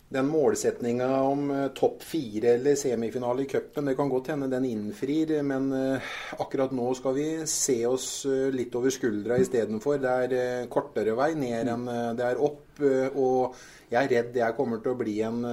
Den 0.09 0.25
målsetninga 0.25 1.07
om 1.21 1.51
eh, 1.53 1.67
topp 1.77 2.01
fire 2.03 2.55
eller 2.55 2.75
semifinale 2.75 3.43
i 3.43 3.45
cupen, 3.45 3.85
det 3.85 3.93
kan 3.95 4.09
godt 4.09 4.31
hende 4.33 4.47
den 4.49 4.65
innfrir, 4.65 5.35
men 5.45 5.67
eh, 5.77 6.07
akkurat 6.41 6.73
nå 6.73 6.87
skal 6.97 7.13
vi 7.13 7.25
se 7.45 7.75
oss 7.85 8.07
eh, 8.25 8.47
litt 8.49 8.73
over 8.73 8.89
skuldra 8.89 9.37
istedenfor. 9.37 9.99
Det 10.01 10.15
er 10.23 10.65
kortere 10.73 11.13
vei 11.13 11.35
ned 11.37 11.69
enn 11.75 11.85
det 12.17 12.25
er 12.25 12.41
opp, 12.41 12.81
og 12.81 13.59
jeg 13.91 13.99
er 14.01 14.11
redd 14.15 14.41
jeg 14.41 14.57
kommer 14.57 14.81
til 14.81 14.95
å 14.95 14.97
bli 14.97 15.19
en 15.27 15.43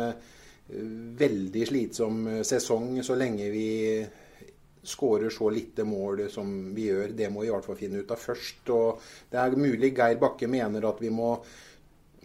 veldig 1.20 1.66
slitsom 1.68 2.22
sesong 2.46 3.02
så 3.04 3.14
lenge 3.18 3.50
vi 3.52 3.68
skårer 4.86 5.30
så 5.30 5.50
lite 5.50 5.84
mål 5.84 6.26
som 6.32 6.48
vi 6.74 6.88
gjør. 6.88 7.12
Det 7.18 7.28
må 7.32 7.42
vi 7.42 7.50
i 7.50 7.54
hvert 7.54 7.66
fall 7.66 7.78
finne 7.78 8.00
ut 8.00 8.12
av 8.14 8.22
først. 8.22 8.70
Og 8.72 9.02
det 9.32 9.40
er 9.42 9.58
mulig 9.58 9.92
Geir 9.96 10.20
Bakke 10.22 10.48
mener 10.50 10.86
at 10.88 11.02
vi 11.02 11.10
må, 11.12 11.34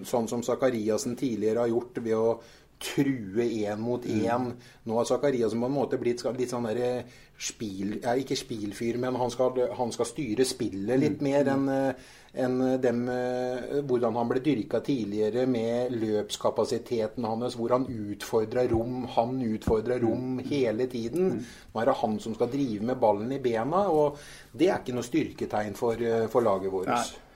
sånn 0.03 0.29
som 0.31 0.43
Zakariassen 0.45 1.17
tidligere 1.19 1.65
har 1.65 1.71
gjort, 1.73 2.01
ved 2.01 2.17
å 2.17 2.39
true 2.81 3.45
én 3.45 3.81
mot 3.81 4.05
én. 4.05 4.53
Nå 4.83 4.95
har 4.97 5.05
Zakariassen 5.05 5.61
på 5.61 5.69
en 5.69 5.75
måte 5.75 5.99
blitt 6.01 6.23
litt 6.37 6.53
sånn 6.53 6.65
derre 6.69 7.03
spil... 7.41 7.99
Ja, 8.01 8.15
ikke 8.17 8.37
spilfyr, 8.37 8.97
men 9.01 9.17
han 9.19 9.33
skal, 9.33 9.59
han 9.77 9.93
skal 9.93 10.09
styre 10.09 10.47
spillet 10.47 11.01
litt 11.01 11.21
mer 11.25 11.49
enn 11.53 11.69
eh, 11.69 12.09
enn 12.31 12.59
dem, 12.79 13.01
eh, 13.11 13.81
hvordan 13.83 14.15
han 14.15 14.29
ble 14.29 14.39
dyrka 14.43 14.79
tidligere 14.85 15.43
med 15.51 15.91
løpskapasiteten 15.99 17.25
hans, 17.27 17.57
hvor 17.59 17.73
han 17.75 17.87
utfordra 17.91 18.63
rom. 18.71 19.03
Han 19.17 19.41
utfordra 19.43 19.97
rom 19.99 20.39
hele 20.47 20.87
tiden. 20.91 21.41
Nå 21.73 21.81
er 21.81 21.91
det 21.91 21.97
han 22.03 22.19
som 22.23 22.37
skal 22.37 22.51
drive 22.53 22.87
med 22.87 23.01
ballen 23.01 23.33
i 23.35 23.41
bena, 23.43 23.83
og 23.91 24.21
det 24.53 24.69
er 24.69 24.79
ikke 24.79 24.95
noe 24.95 25.07
styrketegn 25.07 25.75
for, 25.75 25.99
eh, 25.99 26.29
for 26.31 26.47
laget 26.47 26.71
vårt. 26.71 26.87
Nei. 26.87 27.27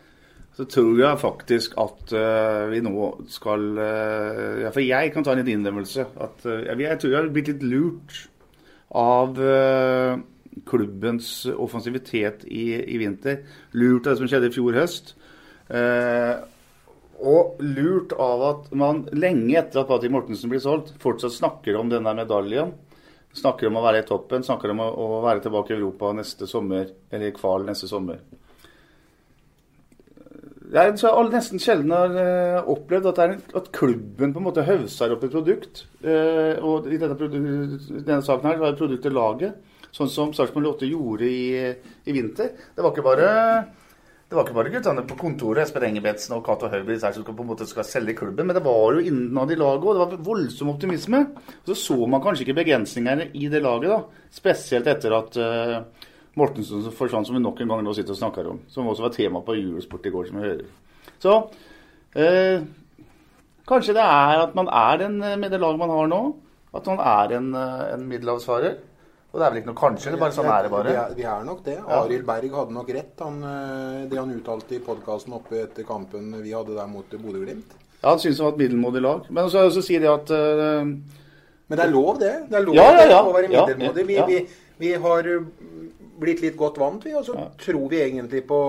Så 0.56 0.64
tror 0.72 0.94
jeg 1.02 1.20
faktisk 1.20 1.74
at 1.82 2.14
uh, 2.16 2.70
vi 2.72 2.80
nå 2.84 3.10
skal 3.28 3.66
uh, 3.76 4.62
Ja, 4.62 4.70
for 4.72 4.80
jeg 4.80 5.12
kan 5.12 5.26
ta 5.26 5.34
en 5.34 5.42
liten 5.42 5.60
innrømmelse. 5.60 6.08
At 6.16 6.46
uh, 6.48 6.62
jeg, 6.64 6.80
jeg 6.86 7.02
tror 7.02 7.12
jeg 7.12 7.20
har 7.20 7.34
blitt 7.36 7.52
litt 7.52 7.66
lurt 7.68 8.22
av 8.96 9.44
eh, 9.44 10.18
klubbens 10.66 11.46
offensivitet 11.46 12.46
i, 12.46 12.74
i 12.96 12.98
vinter. 12.98 13.42
Lurt 13.72 14.08
av 14.08 14.14
det 14.14 14.22
som 14.22 14.30
skjedde 14.32 14.52
i 14.52 14.56
fjor 14.56 14.78
høst. 14.80 15.16
Eh, 15.68 16.36
og 17.26 17.60
lurt 17.64 18.16
av 18.20 18.44
at 18.50 18.72
man 18.76 19.06
lenge 19.16 19.56
etter 19.60 19.82
at 19.82 19.90
Patrick 19.90 20.14
Mortensen 20.14 20.52
blir 20.52 20.64
solgt, 20.64 20.94
fortsatt 21.02 21.36
snakker 21.36 21.80
om 21.80 21.92
denne 21.92 22.16
medaljen. 22.18 22.74
Snakker 23.36 23.68
om 23.68 23.80
å 23.80 23.84
være 23.84 24.04
i 24.04 24.08
toppen, 24.08 24.46
snakker 24.48 24.72
om 24.72 24.84
å, 24.84 24.90
å 24.90 25.22
være 25.26 25.44
tilbake 25.44 25.74
i 25.74 25.78
Europa 25.78 26.14
neste 26.16 26.48
sommer, 26.48 26.88
eller 27.12 27.32
i 27.32 27.36
kval 27.36 27.68
neste 27.68 27.90
sommer. 27.92 28.22
Det 30.76 30.82
er 30.84 30.98
så 31.00 31.08
jeg 31.08 31.30
nesten 31.32 31.62
sjelden 31.64 31.92
har 31.96 32.12
uh, 32.12 32.66
opplevd 32.74 33.06
at, 33.14 33.20
en, 33.24 33.38
at 33.56 33.70
klubben 33.72 34.34
på 34.36 34.42
en 34.42 34.44
måte 34.44 34.66
høvser 34.68 35.14
opp 35.14 35.22
et 35.24 35.32
produkt. 35.32 35.86
Uh, 36.04 36.60
og 36.68 36.90
i 36.92 36.98
denne, 37.00 37.16
denne, 37.16 38.18
saken 38.26 38.50
her 38.50 38.58
så 38.60 38.66
er 38.68 38.76
produktet 38.82 39.16
laget, 39.16 39.56
sånn 39.96 40.12
som 40.12 40.34
Sarpsborg 40.36 40.74
8 40.74 40.90
gjorde 40.90 41.30
i, 41.32 41.70
i, 41.72 42.12
vinter. 42.12 42.50
Det 42.76 42.84
var 42.84 42.92
ikke 42.92 43.06
bare 43.06 43.30
det 44.26 44.36
var 44.36 44.44
ikke 44.44 44.58
bare 44.58 44.74
guttene 44.74 45.06
på 45.08 45.16
kontoret 45.22 45.64
Espen 45.64 45.86
Engebetsen 45.88 46.36
og 46.36 46.44
Cato 46.44 46.68
Høyby 46.68 46.98
som 47.00 47.24
på 47.24 47.46
en 47.46 47.52
måte 47.54 47.70
skal 47.70 47.88
selge 47.88 48.18
klubben, 48.20 48.50
men 48.50 48.58
det 48.58 48.66
var 48.66 48.98
jo 48.98 49.06
innad 49.06 49.54
i 49.54 49.60
laget 49.62 49.86
òg. 49.86 49.94
Det 49.96 50.02
var 50.02 50.26
voldsom 50.28 50.74
optimisme. 50.74 51.22
Og 51.62 51.72
så 51.72 51.78
så 51.86 51.98
man 52.04 52.26
kanskje 52.26 52.50
ikke 52.50 52.58
begrensningene 52.60 53.30
i 53.32 53.48
det 53.54 53.64
laget, 53.64 53.94
da. 53.94 54.28
Spesielt 54.42 54.92
etter 54.92 55.16
at 55.22 55.40
uh, 55.40 56.12
Mortensen 56.36 56.88
forsvant, 56.92 57.28
som 57.28 57.38
vi 57.38 57.44
nok 57.44 57.62
en 57.64 57.72
gang 57.72 57.84
nå 57.86 57.94
sitter 57.96 58.16
og 58.16 58.20
snakker 58.20 58.50
om. 58.52 58.64
Som 58.72 58.90
også 58.92 59.06
var 59.06 59.14
tema 59.16 59.42
på 59.46 59.56
julesport 59.56 60.08
i 60.08 60.12
går, 60.14 60.28
som 60.30 60.42
vi 60.42 60.50
hører. 60.50 60.66
Så 61.24 61.36
eh, 62.16 62.66
kanskje 63.70 63.96
det 63.96 64.04
er 64.04 64.42
at 64.44 64.58
man 64.58 64.68
er 64.68 65.00
den, 65.06 65.22
eh, 65.24 65.38
med 65.40 65.54
det 65.54 65.62
laget 65.64 65.80
man 65.80 65.94
har 65.96 66.12
nå, 66.12 66.22
at 66.76 66.92
man 66.92 67.00
er 67.00 67.38
en, 67.38 67.54
eh, 67.56 67.86
en 67.94 68.04
middelhavsfarer. 68.10 68.76
Og 69.36 69.40
det 69.40 69.46
er 69.46 69.52
vel 69.52 69.60
ikke 69.60 69.68
noe 69.68 69.80
kanskje, 69.80 70.10
eller 70.10 70.20
bare 70.22 70.36
sånn 70.36 70.48
er 70.48 70.64
det 70.64 70.70
bare? 70.72 70.92
Vi 70.92 71.00
er, 71.00 71.16
vi 71.18 71.24
er 71.28 71.42
nok 71.44 71.64
det. 71.66 71.74
Ja. 71.76 71.98
Arild 71.98 72.28
Berg 72.28 72.54
hadde 72.56 72.76
nok 72.76 72.92
rett, 72.96 73.16
han, 73.20 73.42
eh, 73.44 74.04
det 74.12 74.20
han 74.20 74.32
uttalte 74.32 74.78
i 74.78 74.84
podkasten 74.84 75.36
oppe 75.36 75.58
etter 75.66 75.88
kampen 75.88 76.30
vi 76.40 76.54
hadde 76.56 76.78
der 76.78 76.88
mot 76.88 77.10
Bodø-Glimt. 77.12 77.74
Ja, 78.00 78.14
han 78.14 78.22
syns 78.24 78.40
det 78.40 78.46
var 78.46 78.54
et 78.54 78.62
middelmådig 78.64 79.02
lag. 79.04 79.28
Men 79.36 79.50
så, 79.52 79.66
så 79.76 79.84
sier 79.84 80.04
de 80.04 80.08
at 80.12 80.32
uh, 80.32 80.86
Men 80.86 81.80
det 81.80 81.84
er 81.84 81.92
lov, 81.92 82.20
det. 82.22 82.32
Det 82.52 82.60
er 82.60 82.64
lov 82.64 82.78
ja, 82.78 82.86
ja, 82.94 83.06
ja. 83.10 83.20
å 83.26 83.34
være 83.34 83.50
middelmådig. 83.50 84.06
Vi, 84.08 84.18
vi, 84.30 84.40
vi, 84.80 84.92
har 85.04 85.30
blitt 86.20 86.44
litt 86.44 86.58
godt 86.60 86.80
vant, 86.82 87.06
vi. 87.06 87.16
Og 87.18 87.26
så 87.28 87.36
ja. 87.38 87.50
tror 87.66 87.90
vi 87.92 88.04
egentlig 88.04 88.46
på 88.48 88.62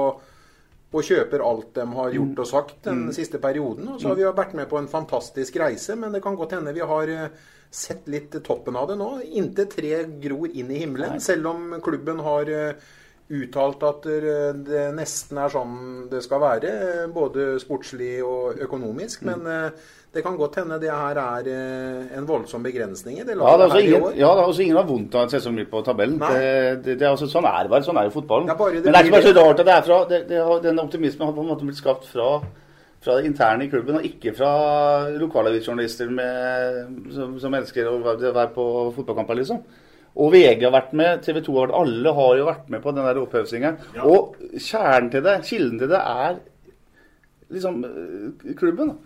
og 0.97 1.05
kjøper 1.05 1.43
alt 1.45 1.75
de 1.77 1.85
har 1.93 2.15
gjort 2.15 2.39
og 2.41 2.49
sagt 2.49 2.77
den 2.87 3.07
mm. 3.09 3.13
siste 3.17 3.41
perioden. 3.43 3.89
Og 3.93 4.01
så 4.01 4.09
har 4.09 4.19
vi 4.19 4.27
vært 4.29 4.55
med 4.57 4.69
på 4.71 4.79
en 4.81 4.89
fantastisk 4.89 5.59
reise, 5.61 5.97
men 5.99 6.15
det 6.15 6.23
kan 6.25 6.39
godt 6.39 6.55
hende 6.57 6.73
vi 6.77 6.85
har 6.87 7.11
eh, 7.13 7.41
sett 7.71 8.07
litt 8.09 8.37
toppen 8.47 8.79
av 8.79 8.89
det 8.91 8.97
nå. 9.01 9.11
Inntil 9.37 9.69
tre 9.73 10.05
gror 10.23 10.47
inn 10.49 10.71
i 10.71 10.81
himmelen, 10.85 11.17
Nei. 11.17 11.25
selv 11.25 11.51
om 11.53 11.75
klubben 11.85 12.23
har 12.25 12.53
eh, 12.53 12.87
uttalt 13.27 13.83
at 13.83 14.05
det 14.07 14.83
nesten 14.95 15.39
er 15.43 15.51
sånn 15.51 15.77
det 16.11 16.21
skal 16.23 16.43
være, 16.45 16.73
både 17.15 17.57
sportslig 17.63 18.21
og 18.23 18.61
økonomisk. 18.67 19.25
Mm. 19.27 19.33
Men 19.33 19.47
mm. 19.47 19.87
Det 20.17 20.23
kan 20.25 20.37
godt 20.37 20.55
hende 20.57 20.79
det 20.81 20.89
her 20.89 21.19
er 21.21 21.49
eh, 21.53 22.13
en 22.17 22.27
voldsom 22.29 22.63
begrensning 22.65 23.19
det 23.21 23.35
ja, 23.37 23.57
det 23.61 23.67
her 23.73 23.81
ingen, 23.83 23.93
i 23.93 24.05
år. 24.07 24.15
Ja, 24.17 24.31
det 24.33 24.45
er 24.45 24.51
også 24.51 24.63
ingen 24.65 24.79
har 24.79 24.87
vondt 24.89 25.17
av 25.19 25.27
å 25.27 25.33
se 25.33 25.41
så 25.45 25.51
mye 25.53 25.69
på 25.69 25.83
tabellen. 25.85 26.17
Det, 26.23 26.39
det, 26.87 26.95
det, 27.03 27.11
også, 27.11 27.29
sånn 27.29 27.45
er 27.51 27.67
det 27.67 27.73
bare. 27.75 27.85
Sånn 27.85 27.99
er 28.01 28.09
jo 28.09 28.15
fotballen. 28.15 28.49
Ja, 28.49 28.57
Men 28.57 28.87
det 28.87 28.95
er 28.95 29.05
ikke 29.05 29.17
bare 29.19 29.27
så 29.27 29.35
rart 29.37 29.61
at 29.61 29.69
det 29.69 29.75
er 29.75 29.85
fra 29.85 29.99
det, 30.09 30.21
Den 30.65 30.81
optimismen 30.81 31.29
har 31.29 31.35
på 31.37 31.45
en 31.45 31.51
måte 31.51 31.69
blitt 31.69 31.83
skapt 31.83 32.09
fra, 32.09 32.31
fra 33.05 33.19
det 33.19 33.29
interne 33.29 33.67
i 33.67 33.71
klubben, 33.75 33.99
og 34.01 34.09
ikke 34.09 34.33
fra 34.39 34.53
lokalavisjournalister 35.21 36.15
som, 37.19 37.37
som, 37.43 37.59
elsker 37.61 37.93
å 37.93 37.99
være 38.07 38.49
på 38.57 38.67
fotballkamper, 38.97 39.43
liksom. 39.43 39.61
Og 40.17 40.33
VG 40.33 40.65
har 40.65 40.73
vært 40.73 40.95
med, 40.97 41.23
TV 41.25 41.43
2 41.45 41.55
har 41.57 41.67
vært 41.67 41.79
Alle 41.81 42.13
har 42.17 42.37
jo 42.39 42.47
vært 42.49 42.71
med 42.73 42.83
på 42.85 42.95
den 42.97 43.21
opphøvsingen. 43.23 43.81
Ja. 43.99 44.07
Og 44.09 44.39
kjernen 44.55 45.11
til 45.13 45.25
det, 45.27 45.35
kilden 45.45 45.83
til 45.83 45.93
det, 45.93 46.01
er 46.01 46.39
liksom 47.53 47.83
eh, 47.85 48.55
klubben. 48.57 48.97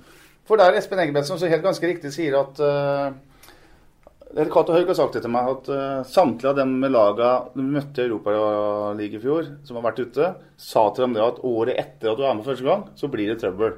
For 0.46 0.60
der 0.60 0.78
Espen 0.78 1.02
Engebretsen 1.02 1.38
så 1.38 1.50
helt 1.50 1.66
ganske 1.66 1.86
riktig 1.86 2.10
sier 2.14 2.34
at 2.40 2.62
uh, 2.62 3.10
Cato 4.50 4.74
Haug 4.74 4.88
har 4.88 4.96
sagt 4.98 5.18
det 5.18 5.22
til 5.22 5.30
meg, 5.34 5.50
at 5.50 5.68
uh, 5.70 6.00
samtlige 6.06 6.50
av 6.50 6.58
dem 6.58 6.72
med 6.82 6.90
laga 6.94 7.28
de 7.54 7.66
møtte 7.66 8.02
i 8.02 8.08
Europaligaen 8.08 9.02
i 9.04 9.20
fjor, 9.22 9.52
som 9.66 9.78
har 9.78 9.86
vært 9.90 10.02
ute, 10.06 10.32
sa 10.58 10.88
til 10.90 11.06
dem 11.06 11.14
det 11.14 11.22
at 11.26 11.38
året 11.46 11.78
etter 11.78 12.10
at 12.10 12.18
du 12.18 12.26
er 12.26 12.34
med 12.38 12.48
første 12.48 12.66
gang, 12.66 12.88
så 12.98 13.10
blir 13.12 13.30
det 13.30 13.38
trøbbel. 13.42 13.76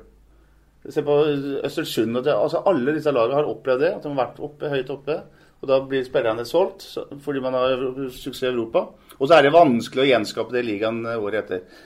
Se 0.89 1.05
på 1.07 1.19
Østersund 1.62 2.19
og 2.19 2.25
det, 2.27 2.33
altså 2.35 2.65
Alle 2.67 2.97
disse 2.97 3.12
lagene 3.15 3.39
har 3.39 3.51
opplevd 3.53 3.85
det, 3.85 3.93
at 3.97 4.03
de 4.03 4.11
har 4.11 4.23
vært 4.25 4.41
oppe, 4.43 4.73
høyt 4.73 4.97
oppe. 4.97 5.19
Og 5.62 5.69
da 5.71 5.78
blir 5.87 6.02
spillerne 6.02 6.45
solgt 6.49 6.85
fordi 7.23 7.40
man 7.42 7.54
har 7.54 7.85
suksess 8.11 8.49
i 8.49 8.50
Europa. 8.50 8.88
Og 9.19 9.28
så 9.28 9.37
er 9.37 9.47
det 9.47 9.54
vanskelig 9.54 10.02
å 10.02 10.09
gjenskape 10.09 10.57
det 10.57 10.64
ligaen 10.66 11.04
året 11.07 11.45
etter. 11.45 11.83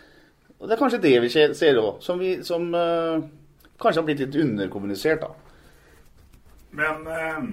Og 0.56 0.68
Det 0.68 0.76
er 0.76 0.80
kanskje 0.80 1.02
det 1.02 1.16
vi 1.20 1.28
ser 1.28 1.80
òg. 1.82 1.98
Som, 2.00 2.22
vi, 2.22 2.38
som 2.44 2.70
uh, 2.72 3.20
kanskje 3.76 4.00
har 4.00 4.06
blitt 4.06 4.22
litt 4.24 4.38
underkommunisert, 4.40 5.26
da. 5.26 5.34
Men 6.76 7.04
uh, 7.04 7.50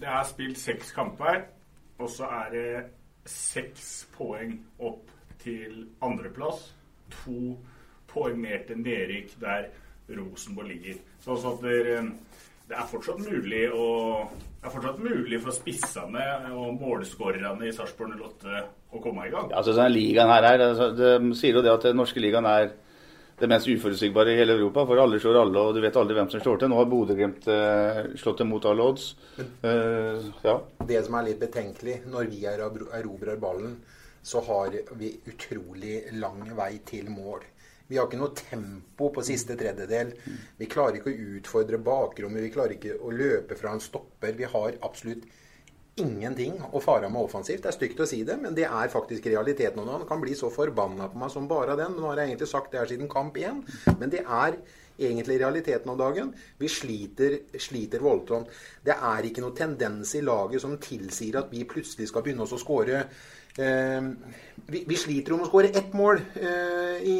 det 0.00 0.08
er 0.08 0.28
spilt 0.28 0.60
seks 0.60 0.92
kamper, 0.96 1.46
og 2.00 2.12
så 2.12 2.28
er 2.42 2.52
det 2.52 2.68
seks 3.28 3.88
poeng 4.16 4.58
opp 4.84 5.08
til 5.40 5.86
andreplass. 6.04 6.66
To 7.24 7.56
poeng 8.10 8.36
mer 8.42 8.66
til 8.68 8.84
nedrykk 8.84 9.34
der 9.40 9.70
Rosenborg 10.10 10.68
ligger. 10.68 11.00
Så 11.20 11.32
altså 11.36 11.56
at 11.56 11.64
det, 11.64 12.00
det, 12.70 12.78
er 12.78 12.90
fortsatt 12.90 13.20
mulig 13.26 13.64
å 13.74 13.86
det 14.60 14.68
er 14.68 14.74
fortsatt 14.74 14.98
mulig 15.00 15.38
for 15.40 15.56
spissene 15.56 16.24
og 16.52 16.76
målskårerne 16.76 17.64
i 17.64 17.72
Sarpsborg 17.72 18.12
08 18.20 18.62
å 18.92 19.00
komme 19.00 19.24
i 19.24 19.32
gang. 19.32 19.48
Ja, 19.48 19.62
altså, 19.62 19.72
denne 19.72 19.94
ligaen 19.94 20.28
her 20.28 20.46
er, 20.50 20.64
altså, 20.66 20.90
det 20.92 21.36
sier 21.38 21.56
jo 21.56 21.62
det 21.64 21.72
at 21.72 21.86
den 21.88 21.96
norske 21.96 22.20
ligaen 22.20 22.48
er 22.48 22.74
det 23.40 23.48
mest 23.48 23.68
uforutsigbare 23.72 24.34
i 24.34 24.36
hele 24.36 24.58
Europa. 24.58 24.84
For 24.88 25.00
alle 25.00 25.20
slår 25.20 25.38
alle, 25.40 25.62
og 25.62 25.76
du 25.76 25.80
vet 25.80 25.96
aldri 25.96 26.18
hvem 26.18 26.28
som 26.32 26.42
slår 26.42 26.60
til. 26.60 26.70
Nå 26.70 26.80
har 26.80 26.90
Bodø-Glimt 26.90 27.48
eh, 27.48 28.00
slått 28.20 28.42
til 28.42 28.50
mot 28.50 28.66
alle 28.68 28.88
odds. 28.92 29.06
Uh, 29.64 30.28
ja. 30.44 30.58
Det 30.90 31.00
som 31.06 31.16
er 31.16 31.30
litt 31.30 31.40
betenkelig, 31.40 32.02
når 32.12 32.28
vi 32.34 32.44
erobrer 32.50 33.40
ballen, 33.40 33.78
så 34.20 34.44
har 34.44 34.76
vi 35.00 35.14
utrolig 35.32 36.02
lang 36.20 36.44
vei 36.58 36.74
til 36.84 37.08
mål. 37.08 37.48
Vi 37.90 37.98
har 37.98 38.06
ikke 38.06 38.20
noe 38.20 38.34
tempo 38.38 39.10
på 39.10 39.24
siste 39.26 39.56
tredjedel. 39.58 40.14
Vi 40.60 40.70
klarer 40.70 41.00
ikke 41.00 41.10
å 41.10 41.36
utfordre 41.40 41.80
bakrommet. 41.82 42.44
Vi 42.46 42.54
klarer 42.54 42.76
ikke 42.76 42.96
å 43.02 43.10
løpe 43.10 43.58
fra 43.58 43.74
en 43.74 43.82
stopper. 43.82 44.36
Vi 44.38 44.46
har 44.52 44.76
absolutt 44.86 45.26
ingenting 46.00 46.60
å 46.70 46.80
fare 46.82 47.08
med 47.10 47.22
offensivt. 47.26 47.64
Det 47.64 47.72
er 47.72 47.76
stygt 47.76 48.02
å 48.02 48.06
si 48.08 48.20
det, 48.26 48.36
men 48.40 48.54
det 48.56 48.68
er 48.68 48.92
faktisk 48.92 49.26
realiteten. 49.26 49.82
Og 49.82 49.90
han 49.98 50.06
kan 50.08 50.22
bli 50.22 50.36
så 50.38 50.52
forbanna 50.54 51.10
på 51.10 51.18
meg 51.20 51.32
som 51.34 51.48
bare 51.50 51.74
den. 51.80 51.98
Nå 51.98 52.06
har 52.06 52.22
jeg 52.22 52.32
egentlig 52.32 52.50
sagt 52.52 52.70
det 52.72 52.80
her 52.82 52.92
siden 52.92 53.10
kamp 53.10 53.36
én, 53.40 53.64
men 53.98 54.12
det 54.12 54.22
er 54.22 54.60
egentlig 55.00 55.40
realiteten 55.40 55.90
om 55.90 55.98
dagen. 55.98 56.32
Vi 56.60 56.68
sliter, 56.70 57.40
sliter 57.58 58.04
voldsomt. 58.04 58.50
Det 58.84 58.94
er 58.94 59.26
ikke 59.26 59.44
noen 59.44 59.56
tendens 59.56 60.14
i 60.14 60.24
laget 60.24 60.62
som 60.62 60.78
tilsier 60.80 61.40
at 61.40 61.52
vi 61.52 61.66
plutselig 61.68 62.10
skal 62.10 62.24
begynne 62.24 62.46
oss 62.46 62.54
å 62.56 62.60
skåre 62.60 63.06
vi, 63.60 64.84
vi, 64.86 64.96
sliter 64.96 65.34
om 65.34 65.44
å 65.44 65.48
skåre 65.48 65.72
ett 65.74 65.94
mål 65.96 66.20
eh, 66.40 67.00
i, 67.04 67.18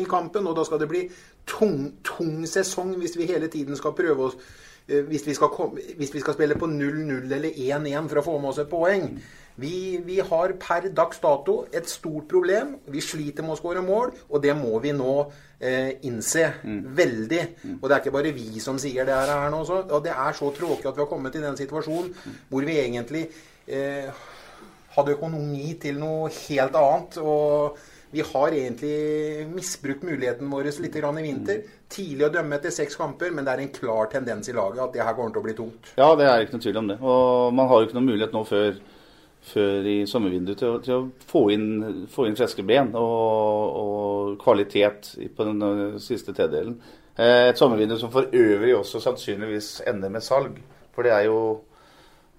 i, 0.00 0.06
kampen, 0.08 0.46
og 0.46 0.56
da 0.56 0.64
skal 0.66 0.80
det 0.82 0.90
bli 0.90 1.02
tung, 1.48 1.92
tung 2.06 2.46
sesong 2.48 2.94
hvis 3.00 3.18
vi 3.18 3.28
hele 3.28 3.50
tiden 3.52 3.78
skal 3.78 3.96
prøve 3.96 4.30
oss 4.30 4.38
Eh, 4.86 5.02
hvis 5.02 5.26
vi, 5.26 5.34
komme, 5.34 5.80
hvis 5.98 6.14
vi, 6.14 6.20
skal 6.22 6.36
spille 6.36 6.54
på 6.54 6.68
0-0 6.70 7.32
eller 7.34 7.50
1-1 7.50 8.06
for 8.10 8.20
å 8.20 8.24
få 8.26 8.36
med 8.38 8.52
oss 8.52 8.60
et 8.62 8.70
poeng. 8.70 9.08
Vi, 9.56 9.98
vi, 10.04 10.20
har 10.20 10.52
per 10.60 10.90
dags 10.94 11.18
dato 11.18 11.56
et 11.74 11.88
stort 11.90 12.28
problem. 12.30 12.76
Vi 12.92 13.02
sliter 13.02 13.42
med 13.42 13.56
å 13.56 13.58
skåre 13.58 13.82
mål, 13.82 14.12
og 14.28 14.44
det 14.44 14.54
må 14.54 14.78
vi 14.84 14.92
nå 14.94 15.16
eh, 15.58 15.96
innse. 16.06 16.46
Mm. 16.62 16.80
Veldig. 17.00 17.42
Mm. 17.64 17.74
Og 17.80 17.88
det 17.88 17.96
er 17.96 18.04
ikke 18.04 18.14
bare 18.18 18.34
vi 18.36 18.62
som 18.62 18.78
sier 18.78 19.08
det 19.08 19.16
her 19.16 19.50
nå 19.50 19.64
også. 19.64 19.82
Og 19.90 20.06
det 20.06 20.14
er 20.14 20.38
så 20.38 20.52
tråkig 20.54 20.86
at 20.86 20.94
vi 20.94 21.02
har 21.02 21.10
kommet 21.10 21.34
i 21.34 21.42
den 21.42 21.58
situasjonen 21.58 22.12
hvor 22.52 22.68
vi 22.68 22.78
egentlig 22.84 23.26
eh, 23.66 24.12
hadde 24.96 25.14
økonomi 25.16 25.76
til 25.80 26.00
noe 26.00 26.32
helt 26.32 26.80
annet. 26.80 27.20
og 27.22 27.78
vi 28.10 28.22
har 28.22 28.54
egentlig 28.54 29.46
misbrukt 29.50 30.04
muligheten 30.06 30.50
vår 30.50 30.68
litt 30.80 30.96
i 30.96 31.22
vinter. 31.22 31.62
Tidlig 31.90 32.26
å 32.28 32.32
dømme 32.32 32.56
etter 32.56 32.72
seks 32.72 32.96
kamper, 32.96 33.32
men 33.34 33.44
det 33.44 33.52
er 33.52 33.62
en 33.64 33.72
klar 33.74 34.06
tendens 34.12 34.48
i 34.48 34.54
laget 34.54 34.82
at 34.82 34.92
det 34.94 35.02
her 35.04 35.14
kommer 35.14 35.34
til 35.34 35.42
å 35.42 35.44
bli 35.44 35.54
tungt. 35.58 35.90
Ja, 35.98 36.14
det 36.16 36.28
er 36.28 36.44
ikke 36.44 36.56
noe 36.56 36.64
tvil 36.64 36.78
om 36.80 36.88
det. 36.92 36.96
Og 37.02 37.52
man 37.54 37.68
har 37.68 37.80
jo 37.80 37.88
ikke 37.88 37.98
noen 37.98 38.08
mulighet 38.08 38.36
nå 38.36 38.44
før, 38.46 38.78
før 39.50 39.90
i 39.90 39.96
sommervinduet 40.08 40.62
til, 40.62 40.78
til, 40.86 41.02
å 41.02 41.28
få 41.28 41.42
inn, 41.54 41.68
få 42.12 42.28
inn 42.30 42.38
friske 42.38 42.64
ben 42.66 42.94
og, 42.94 43.76
og, 43.82 44.32
kvalitet 44.42 45.12
på 45.36 45.50
den 45.50 45.66
eh, 45.66 46.00
siste 46.02 46.34
tredelen. 46.36 46.78
Eh, 47.16 47.50
et 47.50 47.58
sommervindu 47.58 47.98
som 48.00 48.14
for 48.14 48.30
øvrig 48.32 48.76
også 48.78 49.02
sannsynligvis 49.02 49.80
ender 49.90 50.14
med 50.14 50.24
salg. 50.24 50.56
For 50.94 51.04
det 51.04 51.12
er 51.12 51.26
jo 51.28 51.40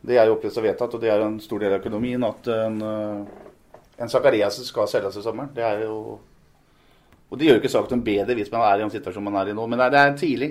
det 0.08 0.18
er 0.18 0.30
jo 0.30 0.38
opplest 0.38 0.60
og 0.60 0.66
vedtatt, 0.66 0.96
og 0.96 1.04
det 1.04 1.12
er 1.12 1.26
en 1.26 1.40
stor 1.44 1.62
del 1.62 1.76
av 1.76 1.82
økonomien 1.82 2.24
at 2.24 2.50
en 2.54 2.82
eh, 2.88 3.44
en 3.98 4.10
Zakariassen 4.10 4.66
skal 4.66 4.90
selges 4.90 5.18
i 5.18 5.24
sommeren. 5.26 5.54
Det 5.56 5.64
er 5.66 5.86
jo 5.88 6.20
Og 7.30 7.38
det 7.38 7.48
gjør 7.48 7.58
jo 7.58 7.60
ikke 7.60 7.74
saken 7.74 8.04
bedre 8.06 8.36
hvis 8.38 8.52
man 8.54 8.62
er 8.64 8.78
i 8.78 8.82
den 8.86 8.92
situasjonen 8.94 9.26
man 9.28 9.42
er 9.42 9.50
i 9.52 9.54
nå, 9.56 9.66
men 9.68 9.82
det 9.92 10.00
er, 10.00 10.14
tidlig. 10.16 10.48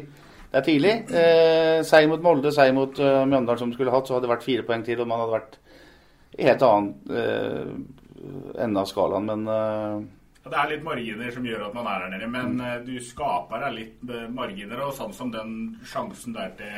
Det 0.50 0.58
er 0.58 0.64
tidlig. 0.66 0.90
Eh, 1.08 1.78
seier 1.88 2.10
mot 2.10 2.20
Molde, 2.20 2.50
seier 2.52 2.74
mot 2.76 2.98
uh, 3.00 3.22
Mjøndalen 3.24 3.62
som 3.62 3.72
skulle 3.72 3.94
hatt, 3.94 4.04
så 4.04 4.12
hadde 4.12 4.26
det 4.26 4.32
vært 4.34 4.44
fire 4.44 4.66
poeng 4.66 4.84
til, 4.84 5.00
og 5.00 5.08
man 5.08 5.22
hadde 5.22 5.38
vært 5.38 5.56
i 6.36 6.44
helt 6.44 6.66
annen 6.68 7.16
eh, 7.16 7.72
ende 8.60 8.82
av 8.82 8.90
skalaen, 8.90 9.24
men 9.24 9.48
eh, 9.48 10.04
det 10.44 10.58
er 10.60 10.68
litt 10.74 10.84
marginer 10.84 11.32
som 11.32 11.48
gjør 11.48 11.64
at 11.70 11.78
man 11.78 11.88
er 11.88 12.04
her 12.04 12.12
nede, 12.12 12.28
men 12.34 12.60
uh, 12.60 12.76
du 12.84 12.92
skaper 13.00 13.64
deg 13.64 13.78
litt 13.78 14.12
marginer. 14.36 14.84
Og 14.84 14.92
sånn 15.00 15.16
som 15.16 15.32
den 15.32 15.56
sjansen 15.80 16.36
der 16.36 16.52
til 16.60 16.76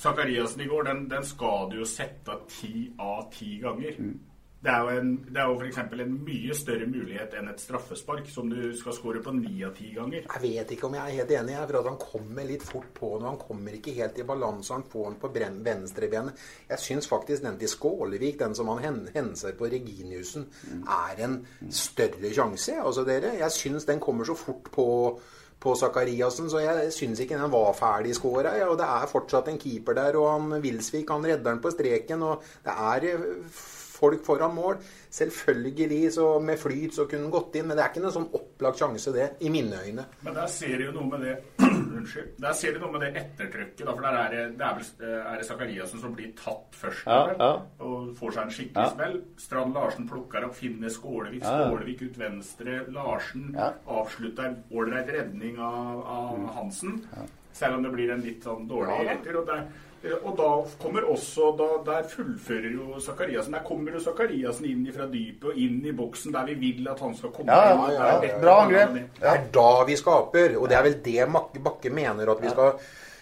Zakariassen 0.00 0.60
i 0.64 0.66
går, 0.70 0.82
den, 0.88 1.06
den 1.10 1.24
skal 1.28 1.68
du 1.70 1.78
jo 1.82 1.86
sette 1.88 2.38
ti 2.48 2.88
av 2.98 3.26
ti 3.34 3.58
ganger. 3.62 3.96
Mm. 4.00 4.18
Det 4.60 4.68
er 4.68 4.82
jo, 4.84 4.88
en, 5.00 5.10
det 5.24 5.40
er 5.40 5.46
jo 5.48 5.54
f.eks. 5.56 5.78
en 6.04 6.10
mye 6.20 6.52
større 6.52 6.84
mulighet 6.84 7.32
enn 7.38 7.46
et 7.48 7.62
straffespark, 7.62 8.26
som 8.28 8.50
du 8.52 8.58
skal 8.76 8.92
skåre 8.92 9.22
på 9.24 9.32
ni 9.32 9.62
av 9.64 9.72
ti 9.78 9.88
ganger. 9.96 10.26
Jeg 10.26 10.42
vet 10.42 10.74
ikke 10.74 10.84
om 10.90 10.96
jeg 10.98 11.00
er 11.00 11.16
helt 11.22 11.32
enig. 11.38 11.54
Jeg, 11.54 11.68
for 11.70 11.78
at 11.80 11.88
Han 11.88 11.96
kommer 12.02 12.44
litt 12.44 12.66
fort 12.68 12.90
på 12.98 13.14
nå. 13.14 13.24
Han 13.30 13.40
kommer 13.40 13.78
ikke 13.78 13.94
helt 13.96 14.20
i 14.20 14.26
balanse. 14.28 14.74
Han 14.76 14.84
får 14.92 15.06
den 15.14 15.18
på 15.22 15.32
venstrebenet. 15.64 16.44
Jeg 16.68 16.84
syns 16.84 17.08
faktisk 17.08 17.46
den 17.48 17.56
til 17.62 17.72
Skålevik, 17.72 18.36
den 18.44 18.54
som 18.58 18.68
han 18.68 18.84
hen- 18.84 19.08
henser 19.16 19.56
på 19.56 19.64
Reginiussen, 19.72 20.44
er 20.84 21.24
en 21.24 21.40
større 21.72 22.28
sjanse. 22.36 22.76
Altså 22.84 23.04
dere, 23.08 23.38
Jeg 23.40 23.56
syns 23.56 23.88
den 23.88 24.00
kommer 24.00 24.28
så 24.28 24.36
fort 24.36 24.68
på 24.76 24.86
på 25.60 25.74
Zakariassen, 25.76 26.48
så 26.50 26.62
jeg 26.62 26.92
syns 26.96 27.20
ikke 27.20 27.36
den 27.36 27.52
var 27.52 27.74
ferdig 27.76 28.14
skåra. 28.16 28.54
Ja, 28.56 28.70
og 28.72 28.78
det 28.80 28.86
er 28.88 29.10
fortsatt 29.10 29.50
en 29.52 29.60
keeper 29.60 29.98
der, 29.98 30.16
og 30.16 30.30
han 30.32 30.62
Wilsvik 30.64 31.12
han 31.12 31.26
redder 31.26 31.50
den 31.50 31.60
på 31.60 31.72
streken. 31.74 32.22
og 32.24 32.46
Det 32.64 32.72
er 32.72 33.08
eh, 33.10 33.28
folk 34.00 34.24
foran 34.24 34.54
mål. 34.56 34.80
Selvfølgelig 35.10 36.12
så 36.14 36.26
med 36.42 36.58
flyt 36.58 36.94
så 36.94 37.04
kunne 37.10 37.26
han 37.26 37.32
gått 37.34 37.56
inn, 37.58 37.66
men 37.66 37.76
det 37.76 37.82
er 37.84 37.90
ikke 37.90 38.02
noen 38.04 38.14
sånn 38.14 38.28
opplagt 38.38 38.78
sjanse, 38.78 39.12
det, 39.14 39.24
i 39.42 39.50
mine 39.50 39.80
øyne. 39.82 40.04
Men 40.22 40.36
der 40.36 40.46
ser 40.52 40.76
du 40.78 40.84
jo 40.86 40.92
noe 40.94 41.08
med 41.10 41.24
det 41.26 41.34
Unnskyld. 42.00 42.28
Der 42.40 42.54
ser 42.56 42.72
du 42.76 42.78
noe 42.80 42.92
med 42.94 43.02
det 43.04 43.10
ettertrykket. 43.20 43.82
Da, 43.84 43.92
for 43.96 44.06
der 44.06 44.16
er 44.20 44.30
det, 44.34 44.44
det 44.60 44.64
er 44.68 44.78
vel 44.78 45.10
er 45.10 45.40
det 45.42 45.48
Zakariassen 45.48 46.00
som 46.00 46.14
blir 46.16 46.30
tatt 46.38 46.78
først 46.78 47.02
Ja, 47.10 47.18
vel, 47.26 47.42
ja. 47.42 47.50
og 47.84 48.14
får 48.20 48.36
seg 48.36 48.46
en 48.46 48.54
skikkelig 48.54 48.86
Ja. 48.86 48.94
smell. 48.94 49.18
Strand 49.42 49.74
Larsen 49.76 50.08
plukker 50.08 50.46
opp, 50.46 50.54
finner 50.56 50.94
Skålevik. 50.94 51.42
Skålevik 51.44 52.06
ut 52.06 52.18
venstre. 52.22 52.78
Larsen 52.94 53.50
Ja. 53.58 53.72
Mm. 53.74 53.92
avslutter 53.98 54.56
ålreit 54.72 55.10
redning 55.18 55.58
av, 55.58 56.00
av 56.06 56.46
Hansen. 56.56 57.02
Selv 57.52 57.76
om 57.76 57.82
det 57.82 57.92
blir 57.92 58.12
en 58.14 58.22
litt 58.24 58.44
sånn 58.46 58.68
dårlig 58.70 59.10
etter. 59.10 59.36
Og, 59.42 59.46
der, 59.50 59.66
og 60.00 60.36
da 60.38 60.48
kommer 60.80 61.04
også 61.12 61.50
da, 61.58 61.66
Der 61.84 62.06
fullfører 62.08 62.70
jo 62.72 63.00
Zakariassen. 63.04 63.52
Der 63.52 63.64
kommer 63.66 63.92
jo 63.92 64.00
Zakariassen 64.00 64.68
inn 64.70 64.86
fra 64.94 65.04
dypet 65.10 65.50
og 65.52 65.58
inn 65.60 65.82
i 65.84 65.92
boksen 65.96 66.32
der 66.32 66.48
vi 66.48 66.56
vil 66.62 66.88
at 66.88 67.02
han 67.04 67.12
skal 67.18 67.34
komme. 67.36 67.52
Ja, 67.52 67.74
ja, 67.74 67.90
ja, 67.92 68.14
ja. 68.24 68.38
Bra 68.40 68.56
angrep. 68.64 68.96
Det 69.20 69.28
er 69.34 69.44
da 69.52 69.68
vi 69.88 69.98
skaper, 70.00 70.56
og 70.56 70.70
det 70.70 70.78
er 70.78 70.86
vel 70.88 70.98
det 71.04 71.28
Bakke 71.60 71.92
mener 71.92 72.32
at 72.32 72.40
vi 72.40 72.52
skal 72.54 72.80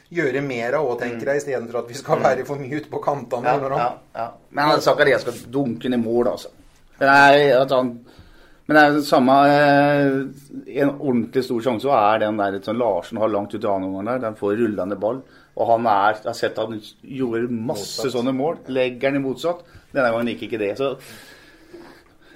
gjøre 0.09 0.41
mer 0.41 0.79
av 0.79 0.87
òg, 0.89 1.01
tenker 1.03 1.33
jeg, 1.33 1.43
istedenfor 1.43 1.83
at 1.83 1.91
vi 1.91 1.99
skal 1.99 2.23
være 2.23 2.47
for 2.49 2.63
mye 2.63 2.79
ute 2.79 2.93
på 2.93 3.03
kantene. 3.05 3.57
Ja, 3.59 3.75
ja, 3.75 3.89
ja. 4.17 4.29
Men 4.55 4.71
han 4.71 4.81
skal 4.81 5.43
dunke 5.53 5.91
ned 5.91 5.99
i 5.99 6.05
mål, 6.07 6.31
altså. 6.37 6.55
Det 6.99 7.11
er 7.11 7.59
at 7.59 7.75
han 7.75 7.99
men 8.69 8.77
det 8.77 8.81
er 8.85 8.97
det 8.99 9.05
samme 9.09 9.35
eh, 9.49 10.17
En 10.83 10.91
ordentlig 10.99 11.41
stor 11.47 11.63
sjanse 11.65 11.87
så 11.87 11.95
er 11.97 12.19
den 12.21 12.37
der 12.37 12.59
som 12.61 12.77
Larsen 12.77 13.17
har 13.17 13.31
langt 13.33 13.55
ut 13.55 13.65
i 13.65 13.69
annen 13.69 13.89
omgang 13.89 14.11
der. 14.11 14.19
Den 14.27 14.37
får 14.37 14.59
rullende 14.61 14.99
ball. 15.01 15.23
Og 15.59 15.67
han 15.73 15.87
er 15.91 16.21
har 16.25 16.37
sett 16.38 16.59
han 16.61 16.77
gjorde 17.03 17.49
masse 17.50 17.99
Motsatt. 17.99 18.12
sånne 18.15 18.35
mål. 18.37 18.61
Legger 18.71 19.11
den 19.11 19.19
i 19.19 19.25
motsatt. 19.25 19.65
Denne 19.93 20.12
gangen 20.15 20.31
gikk 20.31 20.45
ikke 20.47 20.61
det. 20.62 20.73
Så 20.79 20.93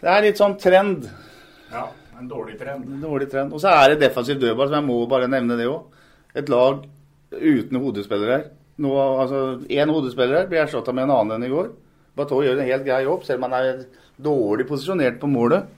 det 0.02 0.10
er 0.10 0.24
litt 0.24 0.40
sånn 0.40 0.56
trend. 0.58 1.04
Ja, 1.70 1.84
en 2.18 2.28
dårlig 2.30 2.58
trend. 2.58 2.88
En 2.90 3.04
dårlig 3.04 3.28
trend. 3.30 3.54
Og 3.54 3.62
så 3.62 3.70
er 3.70 3.92
det 3.92 4.00
defensiv 4.02 4.40
dødball, 4.42 4.68
som 4.72 4.80
jeg 4.80 4.88
må 4.88 4.96
bare 5.10 5.28
nevne 5.30 5.56
det 5.60 5.68
òg. 5.70 5.84
Et 6.34 6.48
lag 6.50 6.82
uten 7.32 7.78
hodespillere. 7.84 8.40
Nå, 8.82 8.90
altså, 9.22 9.42
Én 9.70 9.92
hodespiller 9.92 10.48
blir 10.50 10.64
erstatta 10.64 10.92
med 10.96 11.04
en 11.06 11.14
annen 11.14 11.36
enn 11.38 11.46
i 11.46 11.52
går. 11.52 11.70
Bateau 12.16 12.42
gjør 12.42 12.58
en 12.58 12.66
helt 12.66 12.84
grei 12.84 13.04
jobb, 13.04 13.22
selv 13.24 13.38
om 13.44 13.46
han 13.50 13.58
er 13.60 13.84
dårlig 14.20 14.66
posisjonert 14.68 15.20
på 15.20 15.30
målet. 15.30 15.68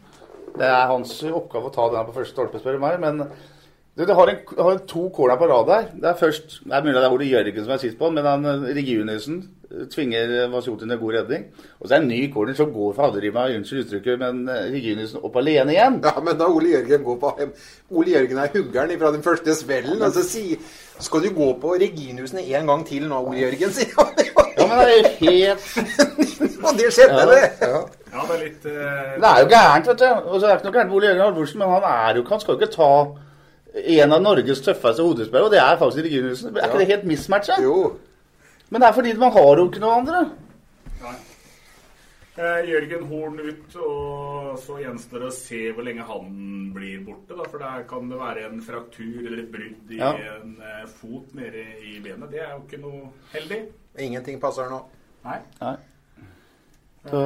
Det 0.55 0.67
er 0.67 0.87
hans 0.89 1.13
oppgave 1.27 1.69
å 1.69 1.75
ta 1.75 1.89
den 1.91 1.99
her 2.01 2.07
på 2.09 2.15
første 2.17 2.33
stolpe, 2.33 2.61
spør 2.63 2.79
du 2.79 2.83
meg. 2.87 3.01
Men 3.03 3.27
du, 3.97 4.03
du 4.07 4.13
har, 4.19 4.27
en, 4.33 4.39
har 4.59 4.71
en 4.75 4.87
to 4.91 5.05
corner 5.15 5.37
på 5.39 5.47
rad 5.47 5.69
her. 5.71 5.85
Det 6.03 6.09
er 6.11 6.17
først 6.19 6.57
Det 6.65 6.73
er 6.75 6.83
mulig 6.83 6.95
det 6.97 7.05
er 7.07 7.13
Ole 7.15 7.29
Jørgen 7.31 7.63
som 7.65 7.75
er 7.77 7.83
sist 7.83 7.99
på 8.01 8.09
men 8.11 8.27
han 8.27 8.45
eh, 8.51 8.65
Regiuniussen 8.75 9.37
eh, 9.71 9.85
tvinger 9.93 10.33
Vasjot 10.51 10.81
til 10.83 10.91
en 10.91 10.99
god 10.99 11.13
redning. 11.19 11.45
Og 11.79 11.87
så 11.87 11.95
er 11.95 12.03
det 12.03 12.09
en 12.09 12.11
ny 12.11 12.33
corner 12.35 12.57
som 12.59 12.73
går 12.75 12.95
for 12.97 13.07
Hadderima, 13.07 13.45
unnskyld 13.55 13.85
uttrykket, 13.85 14.19
men 14.19 14.49
Reginiussen 14.75 15.23
opp 15.23 15.37
alene 15.39 15.77
igjen. 15.77 16.01
Ja, 16.03 16.15
men 16.27 16.41
da 16.41 16.49
Ole 16.51 16.73
Jørgen 16.75 17.05
går 17.07 17.21
på 17.23 17.31
Ole 17.95 18.17
Jørgen 18.17 18.41
er 18.43 18.51
huggeren 18.57 18.97
fra 18.99 19.13
den 19.15 19.23
første 19.23 19.55
svellen. 19.61 20.03
Og 20.03 20.11
så 20.17 20.25
sier 20.27 20.59
Skal 21.03 21.23
du 21.25 21.31
gå 21.35 21.53
på 21.63 21.75
Reginiussen 21.79 22.39
en 22.43 22.67
gang 22.71 22.83
til 22.87 23.07
nå, 23.11 23.21
Ole 23.29 23.45
Jørgen? 23.45 23.71
sier 23.79 23.95
han. 24.01 24.15
Ja, 24.55 24.69
men 24.71 24.79
det 24.79 24.93
er 24.95 25.07
helt 25.19 25.65
Og 26.63 26.77
det 26.79 26.91
skjedde, 26.95 27.17
Ja, 27.19 27.25
det! 27.27 27.39
ja. 27.61 27.81
Ja, 28.15 28.23
det 28.29 28.35
er 28.37 28.43
litt 28.45 28.67
uh... 28.71 28.75
Det 29.19 29.31
er 29.31 29.41
jo 29.43 29.49
gærent, 29.51 29.89
vet 29.91 29.99
du. 29.99 30.05
Og 30.31 30.37
så 30.41 30.47
er 30.47 30.53
det 30.53 30.61
ikke 30.61 30.69
noe 30.69 30.75
gærent 30.77 30.91
med 30.93 30.97
Ole 30.99 31.09
Jørgen 31.09 31.25
Halvorsen, 31.25 31.59
men 31.59 31.73
han 31.73 31.87
er 31.91 32.15
jo 32.15 32.23
ikke 32.23 32.35
Han 32.37 32.43
skal 32.45 32.55
jo 32.55 32.61
ikke 32.61 32.75
ta 32.77 32.91
en 33.75 34.13
av 34.13 34.23
Norges 34.23 34.61
tøffeste 34.63 35.03
hodespillere, 35.03 35.49
og 35.49 35.53
det 35.55 35.61
er 35.61 35.79
faktisk 35.81 36.05
Reginussen. 36.07 36.57
Er 36.57 36.69
ikke 36.69 36.83
det 36.85 36.91
helt 36.93 37.07
mismatcha? 37.11 37.57
Jo. 37.63 37.97
Men 38.71 38.81
det 38.81 38.89
er 38.89 38.93
fordi 38.97 39.15
man 39.19 39.33
har 39.35 39.57
jo 39.59 39.69
ikke 39.69 39.83
noe 39.83 39.97
andre. 40.01 40.21
Nei. 41.03 41.15
Eh, 42.35 42.65
Jørgen 42.67 43.05
Horn 43.07 43.37
ut, 43.39 43.75
og 43.79 44.57
så 44.59 44.81
gjenstår 44.83 45.23
det 45.23 45.29
å 45.29 45.35
se 45.37 45.59
hvor 45.71 45.87
lenge 45.87 46.03
han 46.09 46.33
blir 46.75 47.05
borte. 47.07 47.37
Da, 47.39 47.45
for 47.47 47.63
der 47.63 47.85
kan 47.87 48.09
det 48.11 48.19
være 48.19 48.49
en 48.49 48.63
fraktur 48.65 49.21
eller 49.23 49.45
et 49.45 49.53
brudd 49.53 49.93
i 49.95 50.01
Ja. 50.01 50.13
en 50.41 50.57
eh, 50.59 50.87
fot 50.91 51.35
nede 51.39 51.63
i 51.87 52.01
benet. 52.03 52.31
Det 52.33 52.41
er 52.43 52.57
jo 52.57 52.63
ikke 52.65 52.81
noe 52.83 53.13
heldig. 53.37 53.61
Ingenting 53.99 54.41
passer 54.43 54.67
nå. 54.71 54.81
Nei. 55.25 55.39
Nei. 55.61 55.77
Så... 57.11 57.21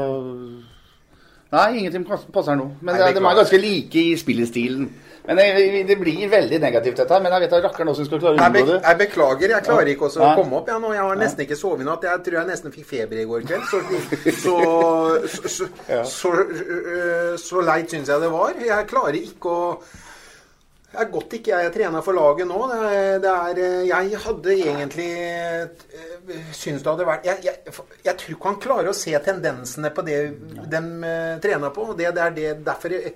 Nei, 1.53 1.79
ingenting 1.79 2.05
passer 2.05 2.57
nå. 2.61 2.67
Men 2.83 2.99
Nei, 2.99 3.07
det, 3.09 3.15
de 3.17 3.25
er 3.25 3.39
ganske 3.41 3.61
like 3.63 4.03
i 4.11 4.17
spillestilen. 4.21 4.91
Men 5.29 5.37
det, 5.37 5.83
det 5.91 5.97
blir 6.01 6.29
veldig 6.33 6.59
negativt, 6.63 6.97
dette 7.03 7.13
her. 7.13 7.21
Men 7.21 7.35
jeg 7.37 7.45
vet 7.45 7.67
at 7.69 7.81
nå 7.85 7.95
som 7.99 8.07
skal 8.09 8.21
klare 8.23 8.39
å 8.39 8.47
unngå 8.49 8.65
det. 8.71 8.79
jeg 8.81 8.99
beklager, 9.03 9.53
jeg 9.53 9.67
klarer 9.67 9.91
ikke 9.93 10.09
også 10.09 10.23
å 10.25 10.31
komme 10.39 10.61
opp 10.63 10.71
jeg 10.73 10.81
nå. 10.81 10.93
Jeg 10.97 11.05
har 11.05 11.21
nesten 11.21 11.45
ikke 11.45 11.59
sovet 11.61 11.85
i 11.85 11.89
natt. 11.89 12.07
Jeg 12.09 12.25
tror 12.25 12.39
jeg 12.41 12.49
nesten 12.49 12.73
fikk 12.73 12.89
feber 12.89 13.21
i 13.21 13.27
går 13.29 13.45
kveld. 13.51 13.67
Så, 13.69 13.83
så, 14.41 14.57
så, 15.53 15.69
så, 16.09 16.33
så 17.45 17.65
leit 17.69 17.93
syns 17.93 18.09
jeg 18.09 18.25
det 18.25 18.33
var. 18.33 18.57
Jeg 18.71 18.89
klarer 18.89 19.21
ikke 19.21 19.53
å 19.53 19.65
det 20.99 21.07
er 21.07 21.13
godt 21.15 21.35
ikke 21.37 21.53
jeg 21.53 21.67
er 21.69 21.75
trener 21.75 22.03
for 22.03 22.17
laget 22.17 22.49
nå. 22.49 22.59
Det 22.71 22.79
er, 22.89 23.19
det 23.23 23.33
er, 23.33 23.59
øh, 23.65 23.83
jeg 23.89 24.23
hadde 24.25 24.55
egentlig 24.57 25.11
syns 26.29 26.57
syntes 26.59 26.83
det 26.83 26.91
hadde 26.91 27.07
vært 27.09 27.29
jeg, 27.29 27.45
jeg, 27.47 27.77
jeg 28.05 28.15
tror 28.21 28.35
ikke 28.35 28.51
han 28.51 28.63
klarer 28.65 28.91
å 28.91 28.97
se 28.97 29.15
tendensene 29.25 29.93
på 29.95 30.05
det 30.09 30.19
de 30.73 30.81
øh, 30.83 31.37
trener 31.45 31.75
på. 31.77 31.87
Det, 31.99 32.11
det 32.17 32.25
er 32.25 32.35
det, 32.35 32.49
derfor 32.67 32.95
det, 32.95 33.13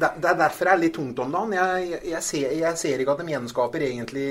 er 0.00 0.40
derfor 0.40 0.70
jeg 0.70 0.74
er 0.74 0.82
litt 0.86 0.96
tungt 0.96 1.20
om 1.20 1.36
dagen. 1.36 1.54
Jeg, 1.58 1.84
jeg, 1.90 2.00
jeg, 2.14 2.24
ser, 2.30 2.56
jeg 2.62 2.80
ser 2.80 3.04
ikke 3.04 3.16
at 3.16 3.22
de 3.22 3.34
gjenskaper 3.34 3.86
egentlig 3.90 4.28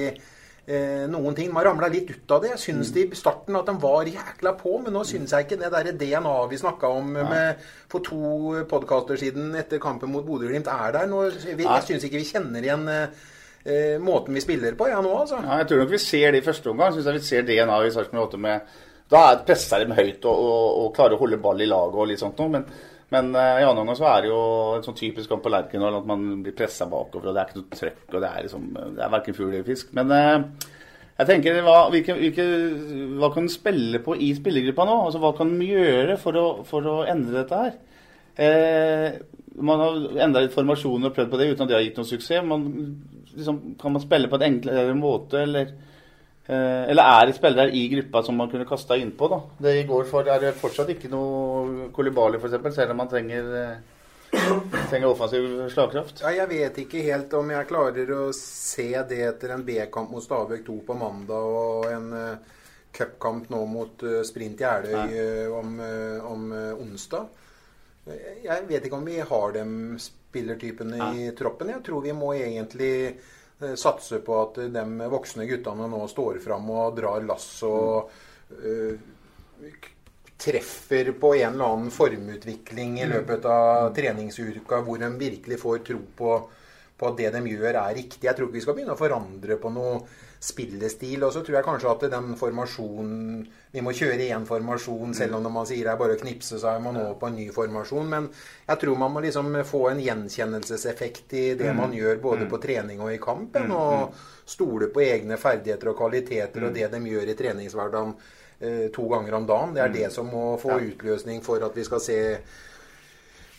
eh, 0.68 1.06
noen 1.12 1.36
ting. 1.36 1.52
Man 1.54 1.66
ramla 1.66 1.90
litt 1.92 2.12
ut 2.12 2.34
av 2.36 2.44
det. 2.44 2.52
Jeg 2.56 2.64
syns 2.66 2.92
det 2.96 3.06
i 3.08 3.20
starten 3.20 3.56
at 3.60 3.70
de 3.70 3.76
var 3.82 4.10
jækla 4.10 4.54
på, 4.60 4.76
men 4.84 4.96
nå 4.96 5.04
syns 5.08 5.34
jeg 5.34 5.48
ikke 5.48 5.60
det 5.62 5.72
der 5.74 5.92
DNA 6.02 6.36
vi 6.52 6.60
snakka 6.62 6.92
om 7.00 7.16
med, 7.16 7.64
for 7.92 8.06
to 8.06 8.58
podkaster 8.70 9.20
siden 9.20 9.56
etter 9.60 9.82
kampen 9.84 10.12
mot 10.14 10.26
Bodø-Glimt, 10.28 10.70
er 10.72 10.94
der. 10.98 11.10
Nå, 11.12 11.24
vi, 11.48 11.64
jeg 11.64 11.88
syns 11.88 12.08
ikke 12.08 12.22
vi 12.22 12.28
kjenner 12.32 12.68
igjen 12.68 12.84
eh, 12.92 13.24
eh, 13.64 13.96
måten 14.04 14.36
vi 14.36 14.44
spiller 14.44 14.76
på, 14.80 14.90
ja, 14.92 15.00
nå, 15.04 15.14
altså. 15.24 15.40
Ja, 15.46 15.62
jeg 15.64 15.72
tror 15.72 15.84
nok 15.84 15.96
vi 15.96 16.04
ser 16.04 16.36
det 16.36 16.44
i 16.44 16.50
første 16.50 16.74
omgang. 16.74 16.94
Synes 16.96 17.10
jeg 17.10 17.20
vi 17.22 17.32
ser 17.32 17.48
DNA 17.48 17.80
i 17.86 17.96
Sarpsborg 17.96 18.28
8 18.28 18.44
med 18.44 18.78
Da 19.08 19.24
er 19.32 19.42
presser 19.48 19.86
de 19.86 19.96
høyt 19.96 20.26
og, 20.28 20.36
og, 20.36 20.70
og 20.84 20.94
klarer 20.96 21.16
å 21.16 21.22
holde 21.22 21.40
ball 21.40 21.64
i 21.64 21.70
laget 21.70 21.96
og 21.96 22.10
litt 22.12 22.20
sånt 22.20 22.40
noe. 22.44 22.58
Men, 22.58 22.68
men 23.14 23.30
uh, 23.36 23.58
i 23.60 23.66
annen 23.66 23.84
omgang 23.84 24.00
så 24.00 24.08
er 24.12 24.24
det 24.26 24.32
jo 24.32 24.40
en 24.76 24.84
sånn 24.86 24.98
typisk 25.00 25.32
kamp 25.32 25.46
på 25.46 25.52
Lerkendal 25.54 26.00
at 26.02 26.10
man 26.10 26.26
blir 26.44 26.56
pressa 26.58 26.90
bakover, 26.92 27.30
og 27.30 27.38
det 27.38 27.44
er 27.44 27.52
ikke 27.52 27.62
noe 27.62 27.78
trøkk, 27.80 28.02
og 28.12 28.20
det 28.24 28.32
er 28.32 28.48
liksom 28.48 28.66
Det 28.76 29.06
er 29.06 29.14
verken 29.14 29.38
fugl 29.38 29.54
eller 29.54 29.68
fisk. 29.68 29.94
Men 29.96 30.12
uh, 30.12 30.68
jeg 31.18 31.30
tenker, 31.32 31.64
hva, 31.66 31.78
hvilke, 31.90 32.14
hvilke, 32.20 32.46
hva 33.18 33.32
kan 33.34 33.48
en 33.48 33.50
spille 33.52 34.02
på 34.06 34.14
i 34.22 34.30
spillergruppa 34.38 34.86
nå? 34.86 34.98
Altså, 35.08 35.22
Hva 35.24 35.32
kan 35.38 35.50
en 35.50 35.64
gjøre 35.66 36.18
for 36.22 36.38
å, 36.38 36.46
for 36.68 36.86
å 36.86 36.98
endre 37.10 37.40
dette 37.40 37.62
her? 37.64 37.78
Eh, 38.38 39.16
man 39.58 39.82
har 39.82 40.20
endra 40.28 40.44
litt 40.46 40.54
formasjoner 40.54 41.10
og 41.10 41.16
prøvd 41.16 41.32
på 41.32 41.40
det 41.42 41.48
uten 41.50 41.64
at 41.66 41.72
det 41.72 41.78
har 41.78 41.86
gitt 41.88 41.98
noen 41.98 42.10
suksess. 42.12 42.46
Man, 42.46 42.68
liksom, 43.34 43.62
kan 43.82 43.96
man 43.96 44.04
spille 44.04 44.30
på 44.30 44.38
en 44.38 44.46
enklere 44.52 44.94
måte, 44.98 45.42
eller, 45.42 45.74
eller 46.48 47.04
er 47.04 47.26
det 47.28 47.36
spillere 47.36 47.72
i 47.76 47.82
gruppa 47.92 48.22
som 48.24 48.38
man 48.40 48.50
kunne 48.52 48.66
kasta 48.70 48.96
innpå? 48.96 49.28
da? 49.34 49.40
Det 49.68 49.74
går 49.90 50.06
for, 50.08 50.28
er 50.32 50.40
det 50.40 50.54
fortsatt 50.56 50.90
ikke 50.94 51.10
noe 51.12 51.90
Kolibali, 51.96 52.40
f.eks., 52.40 52.76
selv 52.76 52.94
om 52.94 53.02
man 53.02 53.10
trenger, 53.12 53.50
eh, 53.62 54.38
trenger 54.90 55.10
offensiv 55.10 55.48
slagkraft. 55.74 56.22
Ja, 56.24 56.32
jeg 56.44 56.50
vet 56.54 56.80
ikke 56.86 57.04
helt 57.04 57.34
om 57.36 57.52
jeg 57.52 57.68
klarer 57.68 58.12
å 58.16 58.28
se 58.36 58.88
det 59.10 59.20
etter 59.28 59.56
en 59.58 59.66
B-kamp 59.68 60.12
mot 60.14 60.24
Stabæk 60.24 60.64
2 60.68 60.78
på 60.88 60.96
mandag 61.00 61.50
og 61.62 61.90
en 61.92 62.08
uh, 62.16 62.56
cupkamp 62.96 63.50
nå 63.54 63.66
mot 63.70 64.04
uh, 64.08 64.22
Sprint 64.28 64.64
Jeløy 64.64 64.96
eh, 65.12 65.52
om, 65.54 65.76
eh, 65.84 66.24
om 66.32 66.48
eh, 66.56 66.72
onsdag. 66.80 67.28
Eh, 68.08 68.44
Jeg 68.48 68.68
vet 68.70 68.88
ikke 68.88 69.00
om 69.02 69.06
vi 69.08 69.20
har 69.20 69.52
de 69.56 69.66
spillertypene 70.00 71.12
i 71.20 71.28
troppen. 71.38 71.70
Jeg 71.76 71.84
tror 71.88 72.04
vi 72.08 72.16
må 72.16 72.32
egentlig 72.40 72.94
eh, 73.12 73.36
satse 73.80 74.20
på 74.22 74.36
at 74.42 74.60
de 74.74 74.84
voksne 75.10 75.48
guttene 75.50 75.88
nå 75.90 76.04
står 76.12 76.38
fram 76.44 76.68
og 76.70 76.98
drar 77.00 77.24
lass 77.26 77.48
og 77.66 78.12
eh, 78.62 78.98
k- 79.82 79.94
treffer 80.38 81.10
på 81.18 81.32
en 81.40 81.56
eller 81.56 81.66
annen 81.66 81.90
formutvikling 81.92 83.00
i 83.02 83.08
løpet 83.10 83.48
av 83.50 83.88
treningsuka 83.98 84.84
hvor 84.86 85.02
de 85.02 85.10
virkelig 85.18 85.58
får 85.64 85.80
tro 85.88 85.98
på, 86.20 86.36
på 86.98 87.12
at 87.12 87.20
det 87.20 87.30
de 87.36 87.42
gjør, 87.52 87.76
er 87.76 87.98
riktig. 87.98 88.26
Jeg 88.26 88.36
tror 88.36 88.48
ikke 88.48 88.58
vi 88.58 88.64
skal 88.66 88.78
begynne 88.78 88.96
å 88.96 89.00
forandre 89.00 89.58
på 89.62 89.70
noe 89.74 90.00
spillestil. 90.42 91.24
Og 91.26 91.34
så 91.34 91.44
tror 91.46 91.60
jeg 91.60 91.66
kanskje 91.66 91.92
at 91.92 92.06
den 92.14 92.34
formasjonen 92.38 93.48
Vi 93.74 93.84
må 93.84 93.92
kjøre 93.94 94.30
én 94.34 94.46
formasjon, 94.48 95.14
selv 95.14 95.38
om 95.38 95.44
når 95.46 95.54
man 95.54 95.68
sier 95.70 95.86
det 95.86 95.92
er 95.92 96.00
bare 96.00 96.16
å 96.16 96.22
knipse, 96.22 96.58
så 96.58 96.72
er 96.72 96.80
man 96.82 96.98
over 96.98 97.18
på 97.20 97.28
en 97.30 97.36
ny 97.38 97.46
formasjon. 97.54 98.08
Men 98.10 98.30
jeg 98.66 98.82
tror 98.82 98.98
man 98.98 99.14
må 99.14 99.22
liksom 99.22 99.52
få 99.68 99.84
en 99.92 100.02
gjenkjennelseseffekt 100.02 101.36
i 101.38 101.44
det 101.60 101.76
man 101.78 101.94
gjør 101.94 102.18
både 102.24 102.48
på 102.50 102.58
trening 102.64 103.04
og 103.04 103.14
i 103.14 103.22
kampen. 103.22 103.70
Og 103.76 104.18
stole 104.48 104.90
på 104.94 105.04
egne 105.04 105.38
ferdigheter 105.38 105.92
og 105.92 106.00
kvaliteter 106.00 106.66
og 106.66 106.74
det 106.74 106.88
de 106.94 107.02
gjør 107.12 107.30
i 107.30 107.36
treningshverdagen 107.38 108.16
eh, 108.60 108.88
to 108.96 109.06
ganger 109.12 109.38
om 109.38 109.50
dagen. 109.52 109.76
Det 109.76 109.84
er 109.84 109.94
det 109.94 110.10
som 110.16 110.32
må 110.32 110.56
få 110.62 110.80
utløsning 110.80 111.44
for 111.46 111.62
at 111.68 111.78
vi 111.78 111.86
skal 111.86 112.02
se 112.02 112.20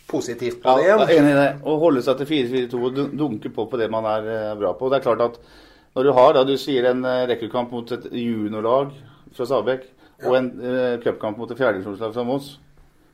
positivt 0.09 0.61
på 0.63 0.69
Ja, 0.69 0.75
det 0.77 0.87
jeg 0.87 1.17
er 1.19 1.23
enig 1.23 1.33
i 1.33 1.39
det. 1.39 1.49
Å 1.63 1.77
holde 1.81 2.03
seg 2.05 2.19
til 2.19 2.29
4-4-2 2.33 2.81
og 2.87 2.99
dunke 3.19 3.51
på 3.53 3.65
på 3.69 3.79
det 3.79 3.89
man 3.93 4.07
er 4.09 4.29
eh, 4.33 4.55
bra 4.59 4.73
på. 4.77 4.89
Det 4.89 4.99
er 4.99 5.05
klart 5.05 5.25
at 5.25 5.39
når 5.97 6.05
du 6.05 6.11
har 6.17 6.33
da 6.37 6.43
du 6.47 6.55
sier 6.59 6.89
en 6.91 7.05
eh, 7.05 7.25
rekkekamp 7.31 7.71
mot 7.73 7.91
et 7.95 8.09
juniorlag 8.13 8.93
fra 9.35 9.45
Stabæk 9.45 9.87
og 10.27 10.33
en 10.35 10.47
uh, 10.59 10.95
cupkamp 10.99 11.37
mot 11.39 11.47
et 11.47 11.55
fjerdedivisjonslag 11.55 12.11
fra 12.11 12.23
Moss 12.27 12.57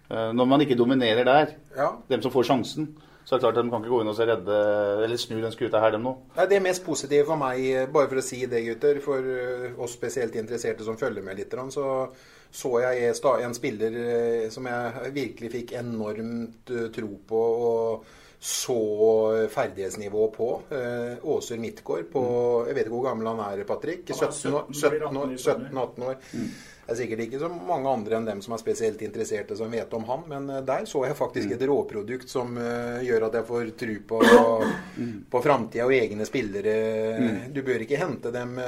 uh, 0.09 0.31
Når 0.33 0.47
man 0.49 0.63
ikke 0.63 0.77
dominerer 0.79 1.27
der, 1.27 1.51
Ja. 1.77 1.91
dem 2.09 2.23
som 2.23 2.31
får 2.33 2.47
sjansen, 2.49 2.87
så 3.25 3.35
er 3.35 3.37
det 3.37 3.43
klart 3.43 3.59
at 3.59 3.67
de 3.67 3.69
kan 3.69 3.83
ikke 3.83 3.91
gå 3.93 3.99
inn 4.01 4.09
og 4.09 4.17
redde 4.17 4.57
eller 5.03 5.21
snu 5.21 5.35
den 5.37 5.53
skuta 5.53 5.83
her, 5.83 5.93
dem 5.93 6.01
nå. 6.01 6.15
Nei, 6.37 6.47
Det 6.49 6.61
mest 6.65 6.85
positive 6.85 7.27
for 7.27 7.37
meg, 7.37 7.91
bare 7.93 8.09
for 8.09 8.21
å 8.21 8.25
si 8.25 8.41
det, 8.49 8.63
gutter, 8.65 8.97
for 9.05 9.29
oss 9.85 9.93
spesielt 9.93 10.33
interesserte 10.41 10.87
som 10.87 10.97
følger 10.97 11.21
med 11.25 11.37
litt, 11.37 11.53
så 11.73 11.85
så 12.55 12.77
jeg 12.79 13.15
en 13.43 13.55
spiller 13.55 13.97
eh, 14.01 14.43
som 14.53 14.67
jeg 14.69 15.15
virkelig 15.15 15.51
fikk 15.57 15.73
enormt 15.79 16.71
eh, 16.71 16.85
tro 16.95 17.17
på 17.27 17.41
og 17.71 18.13
så 18.45 18.77
ferdighetsnivå 19.49 20.27
på. 20.35 20.47
Eh, 20.69 21.25
Åser 21.33 21.57
Midtgaard 21.57 22.11
på 22.13 22.21
Jeg 22.67 22.77
vet 22.77 22.85
ikke 22.85 22.93
hvor 22.93 23.07
gammel 23.07 23.31
han 23.31 23.41
er, 23.47 23.63
Patrick? 23.67 24.05
Han 24.11 24.27
er 24.27 24.31
17 24.31 24.55
år? 24.59 24.69
17 24.71 25.19
år, 25.23 25.35
17-18 25.35 26.07
år. 26.11 26.21
Det 26.85 26.93
er 26.93 26.99
sikkert 26.99 27.23
ikke 27.25 27.41
så 27.41 27.49
mange 27.49 27.89
andre 27.89 28.19
enn 28.19 28.27
dem 28.29 28.43
som 28.45 28.53
er 28.53 28.61
spesielt 28.61 29.01
interesserte 29.01 29.57
som 29.57 29.73
vet 29.73 29.93
om 29.97 30.03
han, 30.05 30.25
men 30.29 30.51
der 30.67 30.85
så 30.85 31.01
jeg 31.07 31.17
faktisk 31.17 31.55
et 31.55 31.63
råprodukt 31.65 32.29
som 32.29 32.53
gjør 33.01 33.25
at 33.25 33.39
jeg 33.39 33.47
får 33.47 33.71
tro 33.81 33.95
på, 34.11 34.19
på 35.33 35.41
framtida 35.41 35.87
og 35.89 35.95
egne 35.97 36.29
spillere. 36.29 36.75
Du 37.49 37.63
bør 37.65 37.87
ikke 37.87 38.03
hente 38.03 38.29
dem 38.35 38.59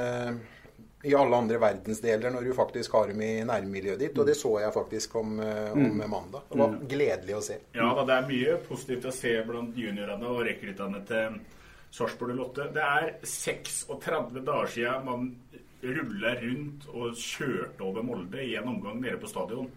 i 1.06 1.14
alle 1.14 1.36
andre 1.36 1.60
verdensdeler 1.62 2.32
når 2.34 2.48
du 2.48 2.54
faktisk 2.56 2.96
har 2.98 3.12
dem 3.12 3.20
i 3.22 3.30
nærmiljøet 3.46 4.00
ditt, 4.00 4.18
og 4.18 4.26
det 4.26 4.34
så 4.38 4.50
jeg 4.64 4.74
faktisk 4.74 5.14
om, 5.20 5.36
eh, 5.40 5.70
om 5.72 6.02
mandag. 6.10 6.48
Det 6.50 6.58
var 6.58 6.74
gledelig 6.90 7.36
å 7.36 7.44
se. 7.44 7.58
Ja 7.76 7.92
da, 7.94 8.04
det 8.08 8.16
er 8.16 8.28
mye 8.32 8.56
positivt 8.66 9.06
å 9.06 9.14
se 9.14 9.34
blant 9.46 9.78
juniorene 9.78 10.32
og 10.32 10.42
rekruttene 10.48 11.04
til 11.06 11.38
Sarpsborg 11.94 12.34
Lotte. 12.36 12.68
Det 12.74 12.84
er 12.84 13.12
36 13.22 14.42
dager 14.42 14.72
siden 14.74 15.06
man 15.06 15.28
rulla 15.82 16.34
rundt 16.40 16.88
og 16.90 17.14
kjørte 17.14 17.86
over 17.86 18.02
Molde 18.02 18.42
i 18.42 18.56
en 18.58 18.72
omgang 18.74 18.98
nede 19.00 19.20
på 19.22 19.30
stadion. 19.30 19.70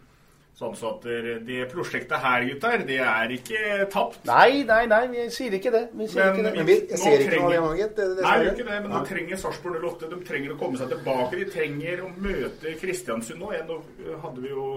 Sånn 0.61 0.75
så 0.77 0.89
at 0.93 1.05
det, 1.41 1.55
prosjektet 1.71 2.21
her, 2.21 2.43
gutter, 2.45 2.83
det 2.85 2.99
er 3.01 3.31
ikke 3.33 3.87
tapt. 3.89 4.19
Nei, 4.29 4.61
nei, 4.69 4.83
nei, 4.85 4.99
vi 5.09 5.23
sier 5.33 5.55
ikke 5.57 5.71
det. 5.73 5.87
Vi 5.97 6.05
sier 6.11 6.27
Men 6.27 6.35
ikke 6.35 6.43
det. 6.45 6.51
Men 6.59 6.67
vi 6.69 6.75
ser 7.01 7.23
ikke 7.25 7.39
noe 7.39 7.47
av 7.49 7.69
trenger- 7.71 7.95
det 7.95 8.05
det- 8.17 8.25
Nei, 8.27 8.35
ikke 8.51 8.67
det, 8.67 8.81
men 8.83 8.91
nå 8.91 8.99
trenger 9.07 9.41
Sarpsborg 9.41 9.79
08 9.81 10.09
De 10.11 10.19
trenger 10.27 10.53
å 10.53 10.59
komme 10.59 10.77
seg 10.77 10.91
tilbake. 10.93 11.31
De 11.39 11.45
trenger 11.49 12.03
å 12.05 12.11
møte 12.13 12.75
Kristiansund 12.77 13.41
nå. 13.41 13.49
Nå 13.71 13.81
hadde 14.21 14.41
vi 14.45 14.49
jo 14.53 14.67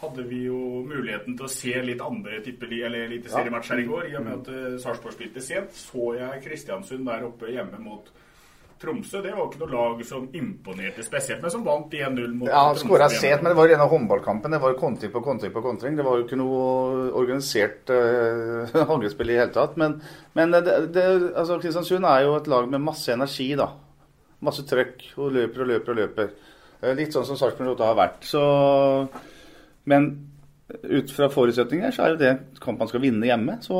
hadde 0.00 0.22
vi 0.28 0.44
jo 0.46 0.56
muligheten 0.86 1.36
til 1.36 1.44
å 1.44 1.50
se 1.50 1.74
litt 1.84 2.00
andre 2.00 2.38
tippeli, 2.40 2.78
eller 2.86 3.04
eliteseriematcher 3.08 3.82
i 3.82 3.84
går. 3.84 4.06
I 4.10 4.16
og 4.16 4.24
med 4.24 4.32
at 4.38 4.48
eh, 4.48 4.78
Sarpsborg 4.80 5.12
spilte 5.12 5.42
sent, 5.44 5.74
så 5.76 6.14
jeg 6.16 6.42
Kristiansund 6.46 7.04
der 7.04 7.26
oppe 7.26 7.50
hjemme 7.52 7.78
mot 7.82 8.08
Tromsø. 8.80 9.20
Det 9.20 9.32
var 9.36 9.48
ikke 9.50 9.60
noe 9.60 9.72
lag 9.74 9.98
som 10.08 10.22
imponerte 10.36 11.04
spesielt, 11.04 11.42
men 11.44 11.52
som 11.52 11.64
vant 11.66 11.92
1-0 11.92 12.32
mot 12.38 12.48
Ja, 12.48 12.62
Tromsø. 12.70 12.86
skåra 12.86 13.08
sent, 13.12 13.42
men 13.42 13.52
det 13.52 13.58
var 13.58 13.68
jo 13.68 13.76
av 13.76 13.92
håndballkampen. 13.92 14.54
Det 14.56 14.60
var 14.62 14.76
kontring 14.80 15.12
på 15.12 15.22
kontring 15.26 15.52
på 15.52 15.62
kontring. 15.64 15.98
Det 15.98 16.06
var 16.06 16.16
jo 16.16 16.24
ikke 16.24 16.38
noe 16.40 17.10
organisert 17.20 17.92
uh, 17.92 18.72
angrepsspill 18.94 19.28
i 19.30 19.36
det 19.36 19.42
hele 19.42 19.54
tatt. 19.58 19.76
Men, 19.80 19.98
men 20.38 20.56
det, 20.56 20.64
det, 20.96 21.04
altså, 21.34 21.58
Kristiansund 21.60 22.08
er 22.08 22.24
jo 22.24 22.38
et 22.38 22.48
lag 22.48 22.70
med 22.72 22.80
masse 22.88 23.12
energi, 23.12 23.50
da. 23.60 23.68
Masse 24.40 24.64
trøkk. 24.64 25.04
Og 25.20 25.34
løper 25.36 25.66
og 25.66 25.70
løper 25.74 25.92
og 25.92 26.00
løper. 26.00 26.32
Eh, 26.80 26.96
Litt 26.96 27.12
sånn 27.12 27.28
som 27.28 27.36
Sarpsborg 27.36 27.74
8 27.76 27.88
har 27.90 28.00
vært. 28.00 28.24
Så 28.24 28.42
Men 29.84 30.10
ut 30.70 31.10
fra 31.12 31.26
forutsetninger 31.28 31.92
så 31.92 32.04
er 32.04 32.12
jo 32.14 32.18
det 32.20 32.32
kamp 32.62 32.78
man 32.80 32.88
skal 32.88 33.02
vinne 33.02 33.26
hjemme. 33.28 33.58
Så 33.64 33.76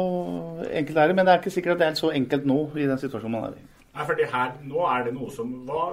enkelt 0.68 0.96
er 0.98 1.08
det. 1.08 1.16
Men 1.16 1.24
det 1.24 1.32
er 1.34 1.42
ikke 1.42 1.56
sikkert 1.56 1.78
at 1.78 1.82
det 1.84 1.90
er 1.92 2.00
så 2.00 2.12
enkelt 2.12 2.48
nå 2.50 2.60
i 2.76 2.88
den 2.90 3.00
situasjonen 3.00 3.36
man 3.38 3.48
er 3.52 3.60
i. 3.60 3.66
Nei, 3.90 4.04
for 4.06 4.20
her, 4.32 4.52
nå 4.70 4.82
er 4.86 5.08
det 5.08 5.12
noe 5.16 5.32
som 5.34 5.50
Hva, 5.66 5.84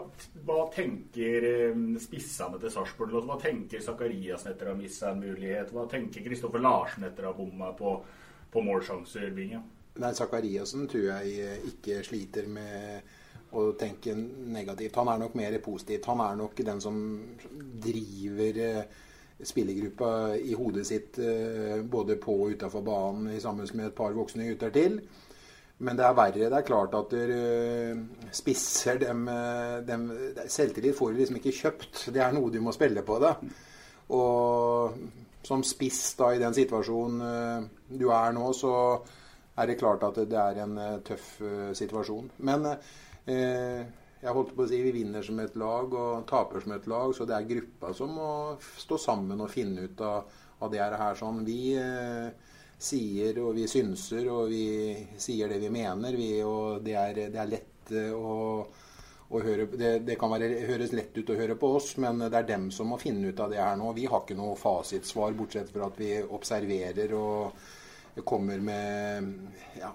hva 0.45 0.57
tenker 0.73 1.45
eh, 1.49 1.79
spissene 2.01 2.59
til 2.61 2.73
Sarpsborg? 2.73 3.15
Hva 3.25 3.39
tenker 3.41 3.81
Zakariassen 3.81 4.51
etter 4.51 4.69
å 4.69 4.75
ha 4.75 4.77
mista 4.77 5.09
en 5.09 5.23
mulighet? 5.23 5.73
Hva 5.73 5.87
tenker 5.89 6.25
Kristoffer 6.25 6.61
Larsen 6.61 7.07
etter 7.07 7.25
å 7.25 7.31
ha 7.31 7.37
bomma 7.39 7.71
på, 7.77 7.95
på 8.53 8.63
målsjanser? 8.67 9.33
Nei, 9.97 10.13
Zakariassen 10.13 10.85
tror 10.91 11.09
jeg 11.09 11.33
eh, 11.41 11.67
ikke 11.71 12.03
sliter 12.05 12.45
med 12.53 13.17
å 13.57 13.71
tenke 13.79 14.13
negativt. 14.13 15.01
Han 15.01 15.09
er 15.09 15.23
nok 15.23 15.37
mer 15.39 15.57
positivt. 15.65 16.05
Han 16.11 16.21
er 16.21 16.37
nok 16.37 16.61
den 16.69 16.83
som 16.83 17.03
driver 17.81 18.65
eh, 18.67 18.97
spillergruppa 19.41 20.11
i 20.37 20.53
hodet 20.57 20.85
sitt 20.89 21.17
både 21.89 22.15
på 22.17 22.33
og 22.43 22.55
utafor 22.57 22.81
banen 22.81 23.35
sammen 23.41 23.69
med 23.77 23.91
et 23.91 23.97
par 23.97 24.13
voksne 24.17 24.47
gutter 24.49 24.73
til. 24.73 25.01
Men 25.85 25.97
det 25.99 26.05
er 26.07 26.17
verre. 26.17 26.49
Det 26.49 26.57
er 26.57 26.65
klart 26.65 26.95
at 26.97 27.11
du 27.13 28.31
spisser 28.33 28.97
dem, 29.01 29.27
eh, 29.29 29.77
dem 29.85 30.07
Selvtillit 30.49 30.97
får 30.97 31.13
du 31.13 31.21
liksom 31.21 31.37
ikke 31.37 31.53
kjøpt. 31.59 32.07
Det 32.15 32.23
er 32.23 32.33
noe 32.33 32.49
du 32.53 32.59
må 32.65 32.73
spille 32.73 33.03
på 33.05 33.19
det. 33.21 33.35
Og 34.17 34.97
som 35.45 35.63
spiss 35.63 36.15
da 36.19 36.31
i 36.33 36.41
den 36.41 36.55
situasjonen 36.55 37.21
eh, 37.27 37.69
du 37.99 38.09
er 38.09 38.33
nå, 38.35 38.49
så 38.57 38.73
er 39.57 39.69
det 39.69 39.77
klart 39.79 40.03
at 40.07 40.17
det 40.29 40.41
er 40.41 40.63
en 40.63 40.75
eh, 40.81 40.97
tøff 41.05 41.29
eh, 41.45 41.71
situasjon. 41.77 42.33
Men 42.49 42.67
eh, 42.73 43.85
jeg 44.17 44.33
holdt 44.33 44.55
på 44.57 44.65
å 44.65 44.69
si 44.69 44.81
vi 44.81 44.95
vinner 44.95 45.21
som 45.25 45.39
et 45.43 45.55
lag 45.61 45.93
og 45.93 46.25
taper 46.29 46.63
som 46.63 46.73
et 46.73 46.89
lag, 46.89 47.13
så 47.13 47.25
det 47.29 47.37
er 47.37 47.49
gruppa 47.53 47.93
som 47.93 48.17
må 48.17 48.29
stå 48.81 48.97
sammen 49.01 49.45
og 49.45 49.53
finne 49.53 49.85
ut 49.85 50.01
av, 50.01 50.37
av 50.65 50.73
det 50.73 50.81
her. 50.81 51.17
sånn. 51.19 51.43
Vi 51.45 51.61
eh, 51.77 52.46
sier 52.77 53.39
og 53.41 53.55
vi 53.57 53.65
synser 53.69 54.27
og 54.29 54.51
vi 54.51 54.65
sier 55.17 55.49
det 55.49 55.61
vi 55.63 55.71
mener, 55.73 56.17
vi, 56.17 56.31
og 56.45 56.83
det 56.85 56.97
er, 56.99 57.23
det 57.33 57.41
er 57.41 57.55
lett 57.55 57.95
eh, 57.95 58.13
å 58.13 58.67
å 59.27 59.41
høre, 59.43 59.65
det, 59.75 59.89
det 60.07 60.15
kan 60.19 60.31
være, 60.31 60.47
høres 60.69 60.93
lett 60.95 61.17
ut 61.17 61.33
å 61.33 61.35
høre 61.35 61.57
på 61.59 61.73
oss, 61.75 61.89
men 61.99 62.21
det 62.23 62.37
er 62.39 62.45
dem 62.47 62.69
som 62.71 62.87
må 62.87 62.99
finne 63.01 63.27
ut 63.27 63.41
av 63.43 63.51
det 63.51 63.59
her 63.59 63.75
nå. 63.75 63.89
Vi 63.97 64.05
har 64.07 64.23
ikke 64.23 64.37
noe 64.39 64.55
fasitsvar, 64.55 65.35
bortsett 65.35 65.73
fra 65.73 65.89
at 65.89 65.99
vi 65.99 66.13
observerer 66.23 67.11
og 67.17 68.23
kommer 68.25 68.61
med 68.63 69.27
ja, 69.77 69.91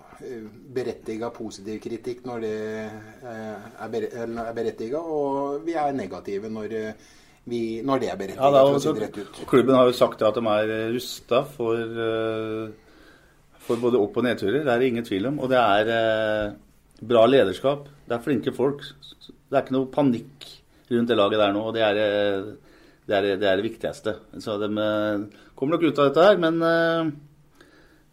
berettiga 0.77 1.33
positiv 1.35 1.81
kritikk 1.83 2.21
når 2.29 2.45
det 2.45 2.59
eh, 2.85 3.65
er, 3.73 3.89
bere, 3.91 4.13
er 4.21 4.53
berettiga, 4.55 5.01
og 5.01 5.65
vi 5.67 5.75
er 5.81 5.97
negative 5.97 6.53
når, 6.53 6.77
eh, 6.79 7.09
vi, 7.45 7.83
når 7.83 8.03
det 8.03 8.11
er 8.13 8.19
berettiget. 8.19 8.39
Ja, 8.39 8.51
er 8.61 8.79
si 8.79 8.89
også, 8.89 9.19
ut. 9.19 9.47
klubben 9.51 9.75
har 9.75 9.89
jo 9.89 9.97
sagt 9.97 10.23
at 10.23 10.37
de 10.39 10.43
er 10.47 10.73
rusta 10.95 11.43
for, 11.57 11.79
eh, 12.07 12.69
for 13.59 13.83
både 13.83 13.99
opp- 13.99 14.17
og 14.17 14.27
nedturer. 14.27 14.63
Det 14.63 14.73
er 14.73 14.79
det 14.79 14.91
ingen 14.93 15.05
tvil 15.05 15.27
om. 15.27 15.41
Og 15.41 15.51
det 15.51 15.59
er 15.59 15.91
eh, 15.91 16.53
bra 17.03 17.27
lederskap. 17.27 17.89
Det 18.07 18.15
er 18.15 18.23
flinke 18.23 18.55
folk. 18.55 18.85
Det 19.27 19.57
er 19.57 19.65
ikke 19.65 19.75
noe 19.75 19.91
panikk 19.91 20.47
rundt 20.93 21.09
det 21.09 21.17
laget 21.19 21.43
der 21.43 21.53
nå. 21.53 21.67
og 21.67 21.75
Det 21.75 21.83
er 21.83 21.99
eh, 21.99 22.53
det, 23.07 23.17
er, 23.17 23.23
det, 23.37 23.49
er 23.49 23.57
det 23.59 23.67
viktigste. 23.67 24.17
Så 24.39 24.59
de 24.63 24.71
kommer 25.57 25.75
nok 25.75 25.83
ut 25.83 25.99
av 25.99 26.09
dette 26.09 26.23
her, 26.23 26.37
men 26.39 26.61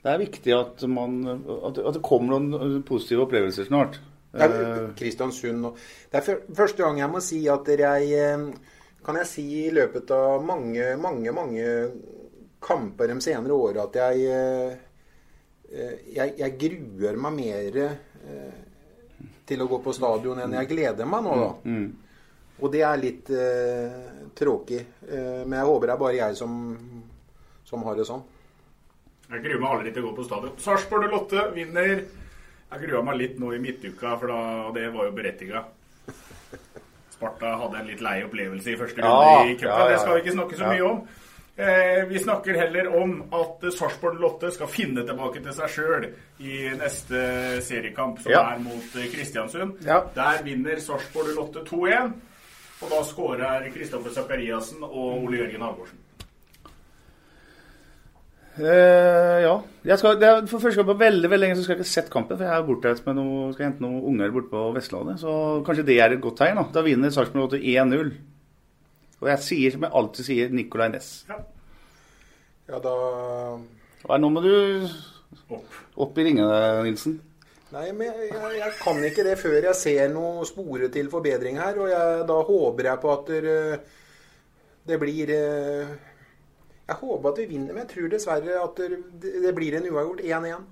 det 0.01 0.09
er 0.09 0.17
viktig 0.17 0.53
at, 0.55 0.81
man, 0.89 1.19
at, 1.69 1.77
det 1.93 2.01
kommer 2.01 2.39
noen 2.39 2.81
positive 2.81 3.27
opplevelser 3.27 3.69
snart. 3.69 3.99
Det 4.33 4.45
er 4.45 4.89
Kristiansund 4.97 5.71
Det 6.11 6.19
er 6.19 6.41
første 6.53 6.83
gang 6.83 6.99
jeg 6.99 7.09
må 7.09 7.21
si 7.21 7.39
at 7.49 7.69
jeg 7.69 8.49
Kan 9.05 9.15
jeg 9.21 9.27
si 9.29 9.45
i 9.65 9.71
løpet 9.73 10.11
av 10.11 10.43
mange, 10.45 10.91
mange, 10.99 11.31
mange 11.35 11.67
kamper 12.59 13.07
de 13.07 13.21
senere 13.23 13.55
åra 13.55 13.85
at 13.87 13.95
jeg, 13.95 14.25
eh, 15.71 15.93
jeg 16.15 16.33
Jeg 16.37 16.57
gruer 16.59 17.15
meg 17.17 17.37
mer 17.37 17.77
eh, 17.85 18.59
til 19.47 19.61
å 19.63 19.67
gå 19.71 19.79
på 19.81 19.93
stadion 19.95 20.39
enn 20.43 20.53
jeg 20.59 20.69
gleder 20.69 21.07
meg 21.09 21.23
nå, 21.25 21.35
da. 21.39 21.51
Og 22.59 22.71
det 22.73 22.81
er 22.83 22.99
litt 22.99 23.29
eh, 23.31 23.93
tråkig. 24.35 24.81
Eh, 25.07 25.41
men 25.45 25.55
jeg 25.61 25.69
håper 25.69 25.87
det 25.87 25.95
er 25.95 26.03
bare 26.03 26.19
jeg 26.19 26.35
som, 26.37 26.57
som 27.65 27.85
har 27.87 27.95
det 27.95 28.05
sånn. 28.09 28.25
Jeg 29.29 29.43
gruer 29.45 29.61
meg 29.61 29.71
aldri 29.77 29.93
til 29.93 30.03
å 30.03 30.09
gå 30.09 30.15
på 30.17 30.25
stadion. 30.27 30.55
Sarpsborg 30.59 31.07
08 31.13 31.47
vinner. 31.55 32.03
Jeg 32.69 32.81
grua 32.83 33.01
meg 33.05 33.17
litt 33.17 33.39
nå 33.41 33.53
i 33.55 33.61
midtuka, 33.61 34.15
for 34.21 34.29
da, 34.29 34.39
det 34.75 34.89
var 34.93 35.07
jo 35.07 35.15
berettiga. 35.17 35.63
Sparta 37.19 37.53
hadde 37.59 37.81
en 37.83 37.89
litt 37.91 38.01
lei 38.01 38.21
opplevelse 38.23 38.71
i 38.71 38.77
første 38.79 39.03
runde 39.03 39.25
Ja, 39.27 39.41
i 39.43 39.55
cupen. 39.59 39.67
ja, 39.73 39.79
ja, 39.83 39.89
Det 39.91 39.99
skal 40.05 40.13
vi 40.15 40.21
ikke 40.23 40.37
snakke 40.37 40.59
så 40.61 40.69
mye 40.71 40.85
om. 40.87 41.01
Eh, 41.59 42.05
vi 42.07 42.19
snakker 42.23 42.55
heller 42.55 42.87
om 42.95 43.17
at 43.35 43.65
Sarpsborg 43.75 44.15
Lotte 44.23 44.47
skal 44.55 44.69
finne 44.71 45.03
tilbake 45.03 45.41
til 45.43 45.51
seg 45.57 45.73
sjøl 45.73 46.05
i 46.39 46.69
neste 46.79 47.19
seriekamp, 47.67 48.21
som 48.23 48.31
er 48.31 48.61
mot 48.63 48.95
eh, 48.95 49.09
Kristiansund. 49.11 49.81
Der 50.15 50.39
vinner 50.47 50.79
Sarpsborg 50.79 51.33
Lotte 51.35 51.65
2-1. 51.67 52.13
Og 52.79 52.87
da 52.93 53.01
skårer 53.03 53.67
Kristoffer 53.75 54.15
Sakariassen 54.15 54.85
og 54.87 55.25
Ole 55.25 55.41
Jørgen 55.41 55.65
Halvorsen. 55.67 55.99
Eh. 58.59 59.18
Jeg 59.87 59.95
skal, 60.01 60.17
det 60.19 60.27
er 60.27 60.47
for 60.51 60.59
første 60.59 60.81
gang 60.81 60.89
på 60.89 60.97
veldig 60.99 61.29
veldig 61.31 61.39
lenge 61.45 61.55
så 61.55 61.63
skal 61.63 61.77
jeg 61.77 61.85
ikke 61.85 61.91
sett 61.93 62.09
kampen. 62.11 62.35
For 62.35 62.43
jeg 62.43 62.51
er 62.59 62.65
bortreist 62.67 63.05
med 63.07 63.15
noe, 63.15 63.51
skal 63.55 63.69
hente 63.69 63.83
noen 63.85 64.01
unger 64.11 64.33
borte 64.35 64.51
på 64.51 64.63
Vestlandet. 64.75 65.21
Så 65.21 65.31
kanskje 65.67 65.85
det 65.87 65.95
er 66.03 66.15
et 66.17 66.23
godt 66.23 66.35
tegn. 66.41 66.59
Da, 66.59 66.65
da 66.75 66.83
vinner 66.83 67.13
Sarpsborg 67.15 67.45
Lotte 67.45 67.61
1-0. 67.63 68.11
Og 69.21 69.29
jeg 69.31 69.43
sier 69.45 69.71
som 69.75 69.85
jeg 69.87 69.95
alltid 70.01 70.27
sier, 70.27 70.51
Nicolay 70.55 70.91
Næss. 70.93 71.09
Ja, 71.29 71.39
da 72.83 72.93
Hva 74.03 74.15
er- 74.15 74.21
Nå 74.23 74.29
må 74.31 74.43
du 74.43 74.51
Opp. 75.49 75.73
opp 75.97 76.17
i 76.19 76.23
ringene, 76.27 76.59
Nilsen. 76.85 77.17
Nei, 77.71 77.91
men 77.93 78.07
jeg, 78.09 78.29
jeg, 78.33 78.51
jeg 78.59 78.71
kan 78.81 78.99
ikke 79.05 79.23
det 79.27 79.35
før 79.37 79.57
jeg 79.61 79.75
ser 79.77 80.07
noe 80.13 80.45
spore 80.49 80.87
til 80.93 81.09
forbedring 81.11 81.57
her. 81.61 81.77
Og 81.79 81.89
jeg, 81.91 82.27
da 82.29 82.37
håper 82.47 82.89
jeg 82.89 83.01
på 83.03 83.11
at 83.13 83.27
det, 83.29 83.57
det 84.89 84.97
blir 85.01 85.29
eh, 85.35 85.91
Jeg 86.89 86.97
håper 86.97 87.29
at 87.29 87.37
vi 87.37 87.45
vinner, 87.45 87.73
men 87.73 87.83
jeg 87.83 87.89
tror 87.93 88.07
dessverre 88.09 88.53
at 88.63 88.79
det, 89.21 89.55
blir 89.55 89.75
en 89.77 89.87
uavgjort 89.91 90.21
1-1. 90.25 90.63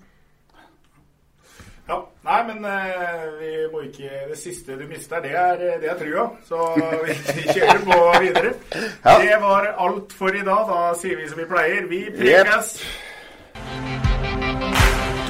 Ja, 1.87 1.97
Nei, 2.25 2.39
men 2.47 2.65
eh, 2.67 3.27
vi 3.39 3.51
må 3.71 3.83
ikke 3.85 4.09
Det 4.31 4.35
siste 4.35 4.75
du 4.75 4.81
mister, 4.89 5.21
det 5.23 5.35
er, 5.37 5.61
det 5.79 5.91
er 5.91 5.99
trua. 5.99 6.25
Så 6.47 6.71
vi 7.05 7.45
kjører 7.53 7.83
på 7.85 7.99
videre. 8.25 8.53
Ja. 9.05 9.13
Det 9.21 9.37
var 9.45 9.69
alt 9.85 10.15
for 10.17 10.33
i 10.33 10.41
dag. 10.41 10.73
Da 10.73 10.89
sier 10.99 11.21
vi 11.21 11.29
som 11.29 11.39
vi 11.39 11.45
pleier. 11.53 11.85
Vi 11.87 12.01
prekes. 12.17 12.73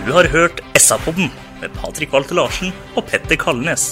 Du 0.07 0.13
har 0.15 0.31
hørt 0.31 0.63
SA-podden 0.79 1.27
med 1.61 1.75
Patrik 1.81 2.15
Walter 2.15 2.39
Larsen 2.39 2.71
og 2.95 3.03
Petter 3.11 3.35
Kalnes. 3.35 3.91